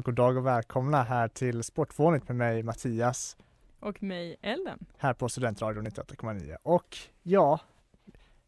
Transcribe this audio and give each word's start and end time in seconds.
Ja, 0.00 0.02
god 0.04 0.14
dag 0.14 0.36
och 0.36 0.46
välkomna 0.46 1.02
här 1.02 1.28
till 1.28 1.62
Sportvånigt 1.62 2.28
med 2.28 2.36
mig 2.36 2.62
Mattias 2.62 3.36
Och 3.80 4.02
mig, 4.02 4.36
Ellen. 4.42 4.86
här 4.98 5.14
på 5.14 5.28
Studentradion 5.28 5.86
98,9 5.86 6.56
och 6.62 6.98
ja, 7.22 7.60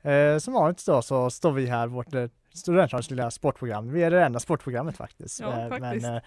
eh, 0.03 0.39
som 0.39 0.55
vanligt 0.55 0.87
då 0.87 1.03
så 1.03 1.31
står 1.31 1.53
vi 1.53 1.67
här, 1.67 1.87
vårt 1.87 2.15
eh, 2.15 2.29
Studentradions 2.53 3.11
lilla 3.11 3.31
sportprogram. 3.31 3.93
Vi 3.93 4.03
är 4.03 4.11
det 4.11 4.25
enda 4.25 4.41
sportprogrammet 4.41 4.97
faktiskt. 4.97 5.41
Ja, 5.41 5.61
Eh, 5.61 5.69
faktiskt. 5.69 6.07
Men 6.07 6.15
eh, 6.15 6.23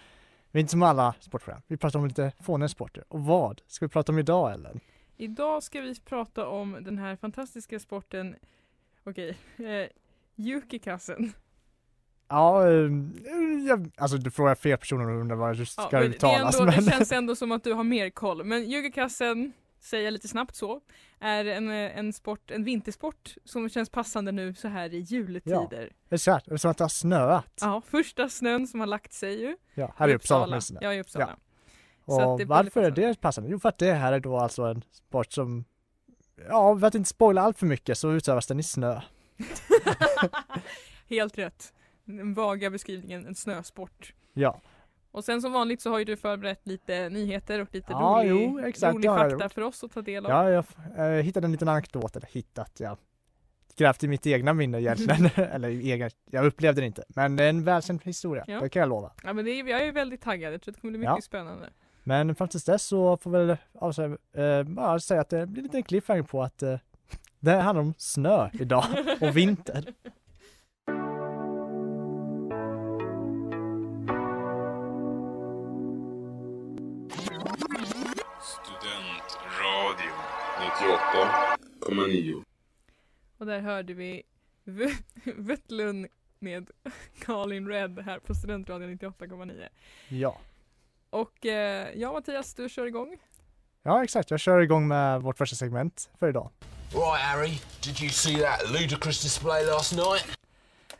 vi 0.50 0.58
är 0.58 0.60
inte 0.60 0.70
som 0.70 0.82
alla 0.82 1.14
sportprogram. 1.20 1.62
Vi 1.66 1.76
pratar 1.76 1.98
om 1.98 2.06
lite 2.06 2.32
fåniga 2.40 2.68
sporter. 2.68 3.04
Och 3.08 3.20
vad 3.20 3.60
ska 3.66 3.86
vi 3.86 3.90
prata 3.90 4.12
om 4.12 4.18
idag 4.18 4.52
Ellen? 4.52 4.80
Idag 5.16 5.62
ska 5.62 5.80
vi 5.80 6.00
prata 6.00 6.46
om 6.46 6.78
den 6.80 6.98
här 6.98 7.16
fantastiska 7.16 7.78
sporten, 7.78 8.36
okej, 9.04 9.38
eh, 9.56 9.88
Yukikassen. 10.36 11.32
Ja, 12.28 12.68
eh, 12.68 12.90
jag, 13.66 13.90
alltså 13.96 14.16
du 14.16 14.30
frågar 14.30 14.54
fel 14.54 14.78
personer 14.78 15.08
och 15.08 15.20
undrar 15.20 15.36
vad 15.36 15.58
det 15.58 15.66
ska 15.66 15.82
Ja, 15.82 15.88
men 15.92 16.00
det, 16.00 16.06
är 16.06 16.10
uttalas. 16.10 16.60
ändå, 16.60 16.72
men, 16.72 16.84
det 16.84 16.90
känns 16.90 17.12
ändå 17.12 17.36
som 17.36 17.52
att 17.52 17.64
du 17.64 17.72
har 17.72 17.84
mer 17.84 18.10
koll. 18.10 18.44
Men 18.44 18.62
Yukikassen, 18.62 19.52
säger 19.80 20.04
jag 20.04 20.12
lite 20.12 20.28
snabbt 20.28 20.54
så, 20.54 20.80
är 21.20 21.44
en, 21.44 21.70
eh, 21.70 21.98
en 21.98 22.12
sport, 22.12 22.50
en 22.50 22.64
vintersport 22.64 23.34
som 23.44 23.68
känns 23.68 23.90
passande 23.90 24.32
nu 24.32 24.54
så 24.54 24.68
här 24.68 24.94
i 24.94 24.98
juletider. 24.98 25.92
exakt, 26.10 26.46
det 26.46 26.52
är 26.52 26.56
som 26.56 26.70
att 26.70 26.78
det 26.78 26.84
har 26.84 26.88
snöat. 26.88 27.58
Ja, 27.60 27.82
första 27.86 28.28
snön 28.28 28.66
som 28.66 28.80
har 28.80 28.86
lagt 28.86 29.12
sig 29.12 29.40
ju. 29.40 29.56
Ja, 29.74 29.94
här 29.96 30.08
i 30.08 30.14
Uppsala 30.14 30.46
åtminstone. 30.46 30.80
Ja, 30.82 30.94
i 30.94 31.00
Uppsala. 31.00 31.36
Så 32.06 32.22
Och 32.22 32.40
varför 32.40 32.82
är 32.82 32.90
det 32.90 33.20
passande? 33.20 33.50
Jo 33.50 33.58
för 33.58 33.68
att 33.68 33.78
det 33.78 33.92
här 33.92 34.12
är 34.12 34.20
då 34.20 34.36
alltså 34.36 34.62
en 34.62 34.82
sport 34.92 35.32
som 35.32 35.64
Ja, 36.48 36.78
för 36.78 36.86
att 36.86 36.94
inte 36.94 37.08
spoila 37.08 37.42
allt 37.42 37.58
för 37.58 37.66
mycket 37.66 37.98
så 37.98 38.12
utövas 38.12 38.46
den 38.46 38.60
i 38.60 38.62
snö. 38.62 39.00
Helt 41.08 41.38
rätt. 41.38 41.72
Den 42.06 42.34
vaga 42.34 42.70
beskrivningen, 42.70 43.26
en 43.26 43.34
snösport. 43.34 44.12
Ja, 44.32 44.60
Och 45.10 45.24
sen 45.24 45.42
som 45.42 45.52
vanligt 45.52 45.80
så 45.80 45.90
har 45.90 45.98
ju 45.98 46.04
du 46.04 46.16
förberett 46.16 46.60
lite 46.66 47.08
nyheter 47.08 47.60
och 47.60 47.68
lite 47.72 47.92
Ja, 47.92 48.22
rolig, 48.24 48.30
jo, 48.30 48.58
exakt, 48.58 48.94
rolig 48.94 49.04
jag 49.08 49.30
fakta 49.30 49.48
för 49.48 49.62
oss 49.62 49.84
att 49.84 49.92
ta 49.92 50.02
del 50.02 50.26
av. 50.26 50.30
ja 50.32 50.50
jag 50.96 51.16
eh, 51.16 51.22
hittade 51.22 51.44
en 51.46 51.52
liten 51.52 51.68
anekdot, 51.68 52.16
eller 52.16 52.28
hittat, 52.32 52.80
ja. 52.80 52.96
Grävt 53.76 54.04
i 54.04 54.08
mitt 54.08 54.26
egna 54.26 54.52
minne 54.52 54.80
egentligen, 54.80 55.26
eller 55.52 55.68
egen, 55.68 56.10
jag 56.30 56.46
upplevde 56.46 56.80
det 56.80 56.86
inte. 56.86 57.04
Men 57.08 57.36
det 57.36 57.44
är 57.44 57.48
en 57.48 57.64
välkänd 57.64 58.02
historia, 58.04 58.44
Ja. 58.46 58.60
det 58.60 58.68
kan 58.68 58.80
jag 58.80 58.88
lova. 58.88 59.12
Ja 59.24 59.32
men 59.32 59.44
det 59.44 59.50
är, 59.50 59.66
jag 59.66 59.86
är 59.86 59.92
väldigt 59.92 60.20
taggad, 60.22 60.54
jag 60.54 60.62
tror 60.62 60.74
det 60.74 60.80
kommer 60.80 60.90
bli 60.92 60.98
mycket 60.98 61.14
Ja. 61.16 61.20
spännande. 61.22 61.68
Men 62.04 62.34
fram 62.34 62.48
tills 62.48 62.64
dess 62.64 62.82
så 62.82 63.16
får 63.16 63.30
väl 63.30 63.56
alltså, 63.80 64.04
eh, 64.32 64.96
säga 64.98 65.20
att 65.20 65.28
det 65.30 65.46
blir 65.46 65.62
lite 65.62 65.76
en 65.76 65.82
cliffhanger 65.82 66.22
på 66.22 66.42
att 66.42 66.62
eh, 66.62 66.78
det 67.40 67.52
handlar 67.52 67.82
om 67.82 67.94
snö 67.98 68.48
idag 68.52 68.84
och 69.20 69.36
vinter. 69.36 69.84
98,9 81.14 82.44
Och 83.38 83.46
där 83.46 83.60
hörde 83.60 83.94
vi 83.94 84.22
V- 84.64 84.96
Vettlund 85.24 86.06
med 86.38 86.70
Colin 87.24 87.68
Red 87.68 87.98
här 87.98 88.18
på 88.18 88.34
Studentradion 88.34 88.90
98,9. 88.98 89.68
Ja. 90.08 90.38
Och 91.10 91.46
eh, 91.46 91.88
ja 91.94 92.12
Mattias, 92.12 92.54
du 92.54 92.68
kör 92.68 92.86
igång. 92.86 93.16
Ja 93.82 94.04
exakt, 94.04 94.30
jag 94.30 94.40
kör 94.40 94.60
igång 94.60 94.88
med 94.88 95.22
vårt 95.22 95.38
första 95.38 95.56
segment 95.56 96.10
för 96.18 96.28
idag. 96.28 96.50
Right, 96.92 97.20
Harry, 97.20 97.58
did 97.84 98.00
you 98.02 98.10
see 98.10 98.36
that 98.36 98.70
ludicrous 98.72 99.22
display 99.22 99.66
last 99.66 99.92
night? 99.96 100.38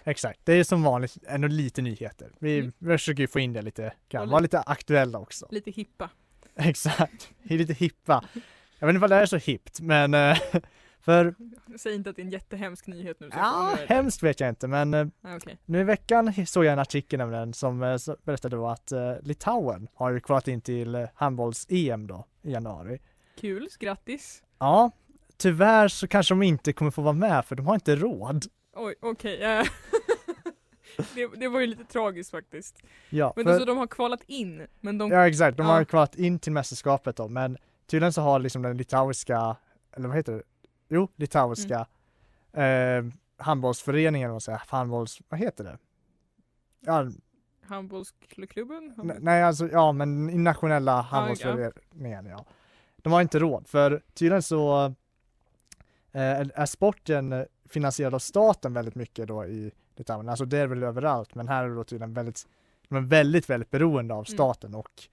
Exakt, 0.04 0.40
det 0.44 0.52
är 0.52 0.64
som 0.64 0.82
vanligt 0.82 1.16
ändå 1.26 1.48
lite 1.48 1.82
nyheter. 1.82 2.30
Vi, 2.38 2.58
Mm. 2.58 2.72
vi 2.78 2.86
försöker 2.98 3.20
ju 3.20 3.26
få 3.28 3.40
in 3.40 3.52
det 3.52 3.62
lite, 3.62 3.92
kan 4.08 4.22
Och 4.22 4.28
vara 4.28 4.40
lite 4.40 4.60
aktuella 4.60 5.18
också. 5.18 5.46
Lite 5.50 5.70
hippa. 5.70 6.10
Exakt, 6.54 7.30
lite 7.42 7.72
hippa. 7.72 8.24
Jag 8.78 8.86
vet 8.86 8.94
inte 8.94 9.00
vad 9.00 9.10
det 9.10 9.16
är 9.16 9.26
så 9.26 9.36
hippt, 9.36 9.80
men 9.80 10.14
eh, 10.14 10.36
för, 11.00 11.34
Säg 11.78 11.94
inte 11.94 12.10
att 12.10 12.16
det 12.16 12.22
är 12.22 12.24
en 12.24 12.30
jättehemsk 12.30 12.86
nyhet 12.86 13.20
nu. 13.20 13.28
ja, 13.32 13.76
hemskt 13.88 14.22
vet 14.22 14.40
jag 14.40 14.48
inte, 14.48 14.68
men 14.68 14.94
eh, 14.94 15.06
Ja, 15.20 15.36
okej. 15.36 15.58
nu 15.64 15.80
i 15.80 15.84
veckan 15.84 16.46
såg 16.46 16.64
jag 16.64 16.72
en 16.72 16.78
artikel 16.78 17.18
nämligen 17.18 17.52
som 17.54 17.82
eh, 17.82 17.96
berättade 18.24 18.56
då 18.56 18.68
att 18.68 18.92
Litauen 19.22 19.88
har 19.94 20.18
kvalat 20.20 20.48
in 20.48 20.60
till 20.60 21.06
handbolls-EM 21.14 22.06
då 22.06 22.26
i 22.42 22.52
januari. 22.52 22.98
Kul, 23.40 23.68
grattis. 23.78 24.42
Ja, 24.58 24.90
tyvärr 25.36 25.88
så 25.88 26.08
kanske 26.08 26.34
de 26.34 26.42
inte 26.42 26.72
kommer 26.72 26.90
få 26.90 27.02
vara 27.02 27.12
med 27.12 27.44
för 27.44 27.56
de 27.56 27.66
har 27.66 27.74
inte 27.74 27.96
råd. 27.96 28.44
Oj, 28.74 28.94
okej. 29.00 29.42
eh. 29.42 29.64
det, 31.14 31.26
det 31.36 31.48
var 31.48 31.60
ju 31.60 31.66
lite 31.66 31.84
tragiskt 31.84 32.30
faktiskt. 32.30 32.82
Ja, 33.10 33.32
Men 33.36 33.44
för- 33.44 33.58
så 33.58 33.64
de 33.64 33.76
har 33.78 33.86
kvalat 33.86 34.20
in, 34.26 34.66
men 34.80 34.98
de... 34.98 35.10
Ja 35.10 35.28
exakt, 35.28 35.56
de 35.56 35.66
har 35.66 35.78
Ja. 35.78 35.84
kvalat 35.84 36.14
in 36.16 36.38
till 36.38 36.52
mästerskapet 36.52 37.16
då 37.16 37.28
men 37.28 37.58
tydligen 37.86 38.12
så 38.12 38.22
har 38.22 38.38
liksom 38.38 38.62
den 38.62 38.76
litauiska, 38.76 39.56
eller 39.92 40.08
vad 40.08 40.16
heter 40.16 40.32
det? 40.32 40.42
Jo, 40.88 41.08
litauiska 41.16 41.86
Mm. 42.52 43.06
eh, 43.08 43.12
handbollsföreningen, 43.44 44.32
vad 44.32 44.42
säger 44.42 44.62
handbolls, 44.68 45.20
vad 45.28 45.40
heter 45.40 45.64
det? 45.64 45.78
Ja, 46.80 47.06
Handbollsklubben? 47.66 48.94
n- 49.02 49.16
nej 49.20 49.42
alltså, 49.42 49.68
ja 49.68 49.92
men 49.92 50.30
i 50.30 50.38
nationella 50.38 51.00
handbollsföreningen 51.00 52.26
ja. 52.26 52.44
De 52.96 53.12
har 53.12 53.20
inte 53.22 53.38
råd 53.38 53.68
för 53.68 54.02
tydligen 54.14 54.42
så 54.42 54.84
eh, 56.12 56.40
är 56.54 56.66
sporten 56.66 57.46
finansierad 57.68 58.14
av 58.14 58.18
staten 58.18 58.72
väldigt 58.72 58.94
mycket 58.94 59.28
då 59.28 59.46
i 59.46 59.72
Litauen, 59.96 60.28
alltså 60.28 60.44
det 60.44 60.58
är 60.58 60.66
väl 60.66 60.82
överallt 60.82 61.34
men 61.34 61.48
här 61.48 61.64
är 61.64 61.68
det 61.68 61.74
då 61.74 61.84
tydligen 61.84 62.14
väldigt, 62.14 62.46
de 62.88 62.96
är 62.96 63.00
väldigt, 63.00 63.50
väldigt 63.50 63.70
beroende 63.70 64.14
av 64.14 64.18
Mm. 64.28 64.36
staten 64.36 64.74
och 64.74 65.08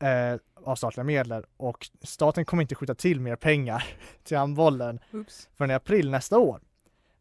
eh, 0.00 0.36
av 0.64 0.76
statliga 0.76 1.04
medel 1.04 1.44
och 1.56 1.90
staten 2.02 2.44
kommer 2.44 2.62
inte 2.62 2.74
skjuta 2.74 2.94
till 2.94 3.20
mer 3.20 3.36
pengar 3.36 3.84
till 4.24 4.36
handbollen 4.36 5.00
Oops. 5.12 5.48
förrän 5.56 5.70
i 5.70 5.74
april 5.74 6.10
nästa 6.10 6.38
år. 6.38 6.60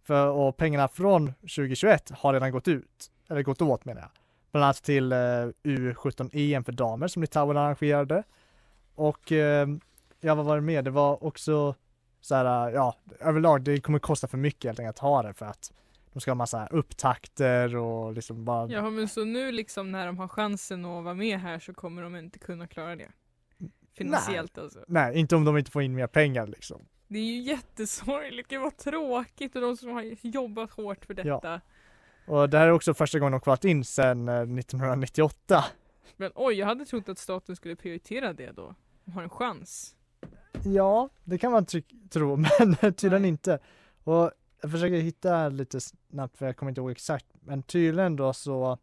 För, 0.04 0.28
och 0.28 0.58
pengarna 0.58 0.88
från 0.88 1.34
2021 1.42 2.12
har 2.12 2.34
redan 2.34 2.52
gått 2.52 2.68
ut, 2.68 3.12
eller 3.30 3.44
gått 3.44 3.62
åt 3.62 3.86
menar 3.86 4.02
jag. 4.02 4.10
Bland 4.52 4.64
annat 4.64 4.84
till 4.84 5.12
eh, 5.12 5.16
U17 5.64 6.30
EM 6.34 6.64
för 6.64 6.72
damer 6.72 7.08
som 7.08 7.22
Litauen 7.22 7.58
arrangerade. 7.58 8.24
Och 8.96 9.32
eh, 9.32 9.68
ja, 10.20 10.36
vad 10.36 10.46
var 10.46 10.56
det 10.56 10.62
mer? 10.62 10.82
Det 10.82 10.92
var 10.92 11.24
också 11.24 11.76
så 12.22 12.36
här, 12.36 12.72
ja, 12.72 12.96
överlag 13.20 13.62
det 13.62 13.82
kommer 13.82 14.00
kosta 14.00 14.28
för 14.28 14.38
mycket 14.38 14.70
helt 14.70 14.80
enkelt 14.80 14.96
att 14.96 15.02
ha 15.02 15.24
det 15.24 15.34
för 15.34 15.46
att 15.46 15.72
de 16.20 16.22
ska 16.22 16.32
ha 16.32 16.36
massa 16.36 16.68
upptakter 16.68 17.76
och 17.76 18.14
liksom 18.14 18.46
bara 18.46 18.70
Ja 18.72 18.90
men 18.90 19.08
så 19.08 19.26
nu 19.26 19.52
liksom 19.52 19.92
när 19.92 20.06
de 20.06 20.18
har 20.18 20.28
chansen 20.28 20.86
att 20.86 21.04
vara 21.04 21.14
med 21.14 21.40
här 21.40 21.60
så 21.60 21.74
kommer 21.74 22.02
de 22.02 22.16
inte 22.16 22.40
kunna 22.40 22.68
klara 22.68 22.96
det. 22.96 23.08
finansiellt 23.98 24.58
alltså. 24.58 24.80
Nej, 24.88 25.20
inte 25.20 25.36
om 25.36 25.46
de 25.46 25.58
inte 25.58 25.72
får 25.72 25.82
in 25.82 25.96
mer 25.96 26.08
pengar 26.08 26.48
liksom. 26.48 26.82
Det 27.08 27.20
är 27.20 27.24
ju 27.24 27.40
jättesorgligt, 27.42 28.50
gud 28.50 28.62
vad 28.62 28.78
tråkigt 28.78 29.56
och 29.56 29.62
de 29.62 29.78
som 29.78 29.90
har 29.90 30.16
jobbat 30.28 30.72
hårt 30.72 31.06
för 31.06 31.16
Ja. 31.28 31.34
detta. 31.36 31.62
Och 32.28 32.50
det 32.50 32.58
här 32.58 32.68
är 32.68 32.72
också 32.72 32.94
första 32.94 33.20
gången 33.20 33.32
de 33.32 33.42
kvalat 33.42 33.66
in 33.66 33.84
sedan 33.84 34.30
eh, 34.30 34.36
1998. 34.36 35.66
Men 36.18 36.32
oj, 36.36 36.54
jag 36.56 36.66
hade 36.68 36.86
trott 36.86 37.10
att 37.10 37.18
staten 37.18 37.56
skulle 37.56 37.76
prioritera 37.76 38.34
det 38.34 38.52
då. 38.52 38.76
De 39.06 39.12
har 39.12 39.24
en 39.24 39.30
chans. 39.30 39.96
Ja, 40.66 41.10
det 41.24 41.38
kan 41.38 41.52
man 41.52 41.66
tro, 42.10 42.36
men 42.70 42.76
tydligen 42.94 43.22
Nej. 43.22 43.30
inte. 43.30 43.60
Och 44.04 44.32
jag 44.62 44.72
försöker 44.72 44.96
hitta 44.96 45.50
lite 45.50 45.80
snabbt, 45.82 46.38
för 46.38 46.46
jag 46.46 46.58
kommer 46.58 46.70
inte 46.70 46.82
ihåg 46.82 46.92
exakt, 46.92 47.26
men 47.40 47.64
tydligen 47.64 48.16
då 48.16 48.34
så 48.34 48.78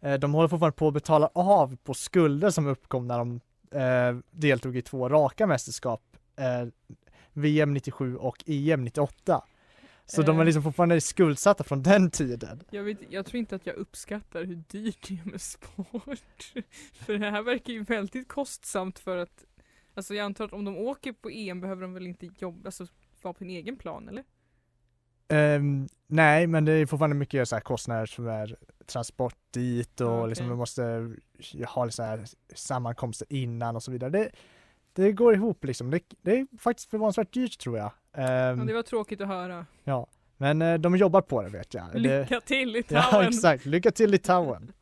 eh, 0.00 0.14
de 0.14 0.34
håller 0.34 0.48
fortfarande 0.48 0.76
på 0.76 0.88
att 0.88 0.94
betala 0.94 1.30
av 1.34 1.76
på 1.76 1.94
skulder 1.94 2.50
som 2.50 2.66
uppkom 2.66 3.08
när 3.08 3.18
de 3.18 3.40
eh, 3.70 4.18
deltog 4.30 4.76
i 4.76 4.82
två 4.82 5.08
raka 5.08 5.46
mästerskap, 5.46 6.02
eh, 6.36 6.68
VM 7.32 7.74
97 7.74 8.16
och 8.16 8.44
EM 8.46 8.84
98. 8.84 9.44
Så 10.06 10.22
de 10.22 10.36
är 10.36 10.40
Eh. 10.40 10.46
liksom 10.46 10.62
fortfarande 10.62 11.00
skuldsatta 11.00 11.64
från 11.64 11.82
den 11.82 12.10
tiden. 12.10 12.62
Jag, 12.70 12.82
vet, 12.82 12.98
jag 13.08 13.26
tror 13.26 13.38
inte 13.38 13.56
att 13.56 13.66
jag 13.66 13.76
uppskattar 13.76 14.44
hur 14.44 14.62
dyrt 14.68 15.08
det 15.08 15.14
är 15.14 15.30
med 15.30 15.40
sport. 15.40 16.52
För 16.92 17.18
det 17.18 17.30
här 17.30 17.42
verkar 17.42 17.72
ju 17.72 17.82
väldigt 17.82 18.28
kostsamt 18.28 18.98
för 18.98 19.16
att 19.16 19.44
Alltså 19.94 20.14
jag 20.14 20.24
antar 20.24 20.44
att 20.44 20.52
om 20.52 20.64
de 20.64 20.76
åker 20.76 21.12
på 21.12 21.30
EM 21.30 21.60
behöver 21.60 21.82
de 21.82 21.94
väl 21.94 22.06
inte 22.06 22.30
jobba, 22.38 22.68
alltså 22.68 22.86
vara 23.24 23.34
på 23.34 23.44
en 23.44 23.50
egen 23.50 23.76
plan 23.76 24.08
eller? 24.08 24.24
Ehm, 25.28 25.88
nej, 26.06 26.46
men 26.46 26.64
det 26.64 26.72
är 26.72 26.86
fortfarande 26.86 27.16
mycket 27.16 27.48
så 27.48 27.56
här 27.56 27.60
kostnader 27.60 28.06
som 28.06 28.26
är 28.28 28.56
transport 28.86 29.36
dit 29.50 30.00
och 30.00 30.06
Ja, 30.06 30.18
okej. 30.18 30.28
liksom 30.28 30.48
man 30.48 30.56
måste 30.58 31.10
ha 31.68 31.90
så 31.90 32.02
här 32.02 32.24
sammankomster 32.54 33.26
innan 33.30 33.76
och 33.76 33.82
så 33.82 33.90
vidare. 33.92 34.10
Det, 34.10 34.30
det 34.92 35.12
går 35.12 35.34
ihop 35.34 35.64
liksom. 35.64 35.90
Det, 35.90 36.00
det 36.22 36.38
är 36.38 36.46
faktiskt 36.58 36.90
förvånansvärt 36.90 37.32
dyrt 37.32 37.58
tror 37.58 37.78
jag. 37.78 37.90
Ehm, 38.12 38.58
Ja, 38.58 38.64
det 38.64 38.74
var 38.74 38.82
tråkigt 38.82 39.20
att 39.20 39.28
höra. 39.28 39.66
Men 40.36 40.62
eh, 40.62 40.74
de 40.78 40.96
jobbar 40.96 41.20
på 41.20 41.42
det 41.42 41.48
vet 41.48 41.74
jag. 41.74 41.94
Lycka 41.94 42.40
till 42.40 42.68
ja, 42.88 42.98
Litauen! 42.98 43.28
exakt. 43.28 43.66
Lycka 43.66 43.90
till 43.90 44.10
Litauen. 44.10 44.72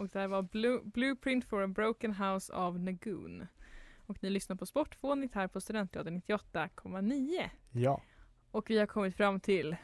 Och 0.00 0.08
det 0.08 0.18
här 0.18 0.28
var 0.28 0.42
Blue, 0.42 0.80
Blueprint 0.84 1.44
for 1.44 1.62
a 1.62 1.66
Broken 1.66 2.14
House 2.14 2.52
av 2.52 2.80
Nagoon. 2.80 3.46
Och 3.96 4.22
ni 4.22 4.30
lyssnar 4.30 4.56
på 4.56 4.66
Sportfånigt 4.66 5.34
här 5.34 5.48
på 5.48 5.60
Studentradion 5.60 6.22
98,9. 6.22 7.50
Ja, 7.70 8.02
Och 8.50 8.70
vi 8.70 8.78
har 8.78 8.86
kommit 8.86 9.16
fram 9.16 9.40
till 9.40 9.76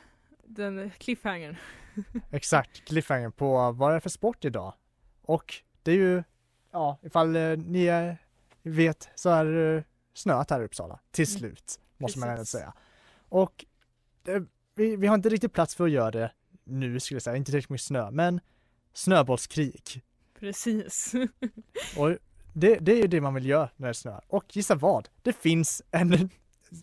den 0.44 0.90
cliffhangern. 0.98 1.56
exakt. 2.30 2.84
Cliffhanger 2.88 3.30
på 3.30 3.72
vad 3.72 3.92
det 3.92 3.96
är 3.96 4.00
för 4.00 4.08
sport 4.10 4.44
idag. 4.44 4.74
Och 5.22 5.54
det 5.82 5.90
är 5.92 5.96
ju, 5.96 6.22
ja, 6.70 6.98
ifall 7.02 7.36
eh, 7.36 7.56
ni 7.58 7.84
eh, 7.86 8.14
vet 8.62 9.08
så 9.14 9.30
är 9.30 9.44
det 9.44 9.84
snöat 10.14 10.50
här 10.50 10.60
i 10.60 10.64
Uppsala. 10.64 11.00
Till 11.10 11.28
Mm. 11.28 11.38
slut, 11.38 11.80
måste 11.98 12.18
man 12.18 12.28
ändå 12.28 12.44
säga. 12.44 12.72
Och 13.28 13.64
det, 14.22 14.44
vi, 14.74 14.96
vi 14.96 15.06
har 15.06 15.14
inte 15.14 15.28
riktigt 15.28 15.52
plats 15.52 15.74
för 15.74 15.84
att 15.84 15.90
göra 15.90 16.10
det 16.10 16.32
nu 16.64 17.00
skulle 17.00 17.16
jag 17.16 17.22
säga, 17.22 17.36
inte 17.36 17.50
tillräckligt 17.50 17.70
mycket 17.70 17.86
snö, 17.86 18.10
men 18.10 18.40
snöbollskrig. 18.96 20.02
Precis. 20.40 21.12
Och 21.96 22.16
det, 22.52 22.78
det 22.78 22.92
är 22.92 22.96
ju 22.96 23.06
det 23.06 23.20
man 23.20 23.34
vill 23.34 23.46
göra 23.46 23.70
när 23.76 23.88
det 23.88 23.94
snöar. 23.94 24.24
Och 24.28 24.56
gissa 24.56 24.74
vad? 24.74 25.08
Det 25.22 25.32
finns 25.32 25.82
en, 25.90 26.30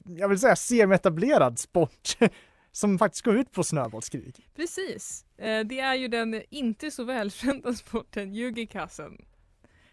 jag 0.05 0.29
vill 0.29 0.39
säga 0.39 0.55
semi-etablerad 0.55 1.59
sport 1.59 2.17
som 2.71 2.99
faktiskt 2.99 3.25
går 3.25 3.37
ut 3.37 3.51
på 3.51 3.63
snöbollskrig. 3.63 4.49
Precis. 4.55 5.25
Eh, 5.37 5.59
det 5.59 5.79
är 5.79 5.95
ju 5.95 6.07
den 6.07 6.41
inte 6.49 6.91
så 6.91 7.03
välkända 7.03 7.73
sporten 7.73 8.35
Yugikassen. 8.35 9.25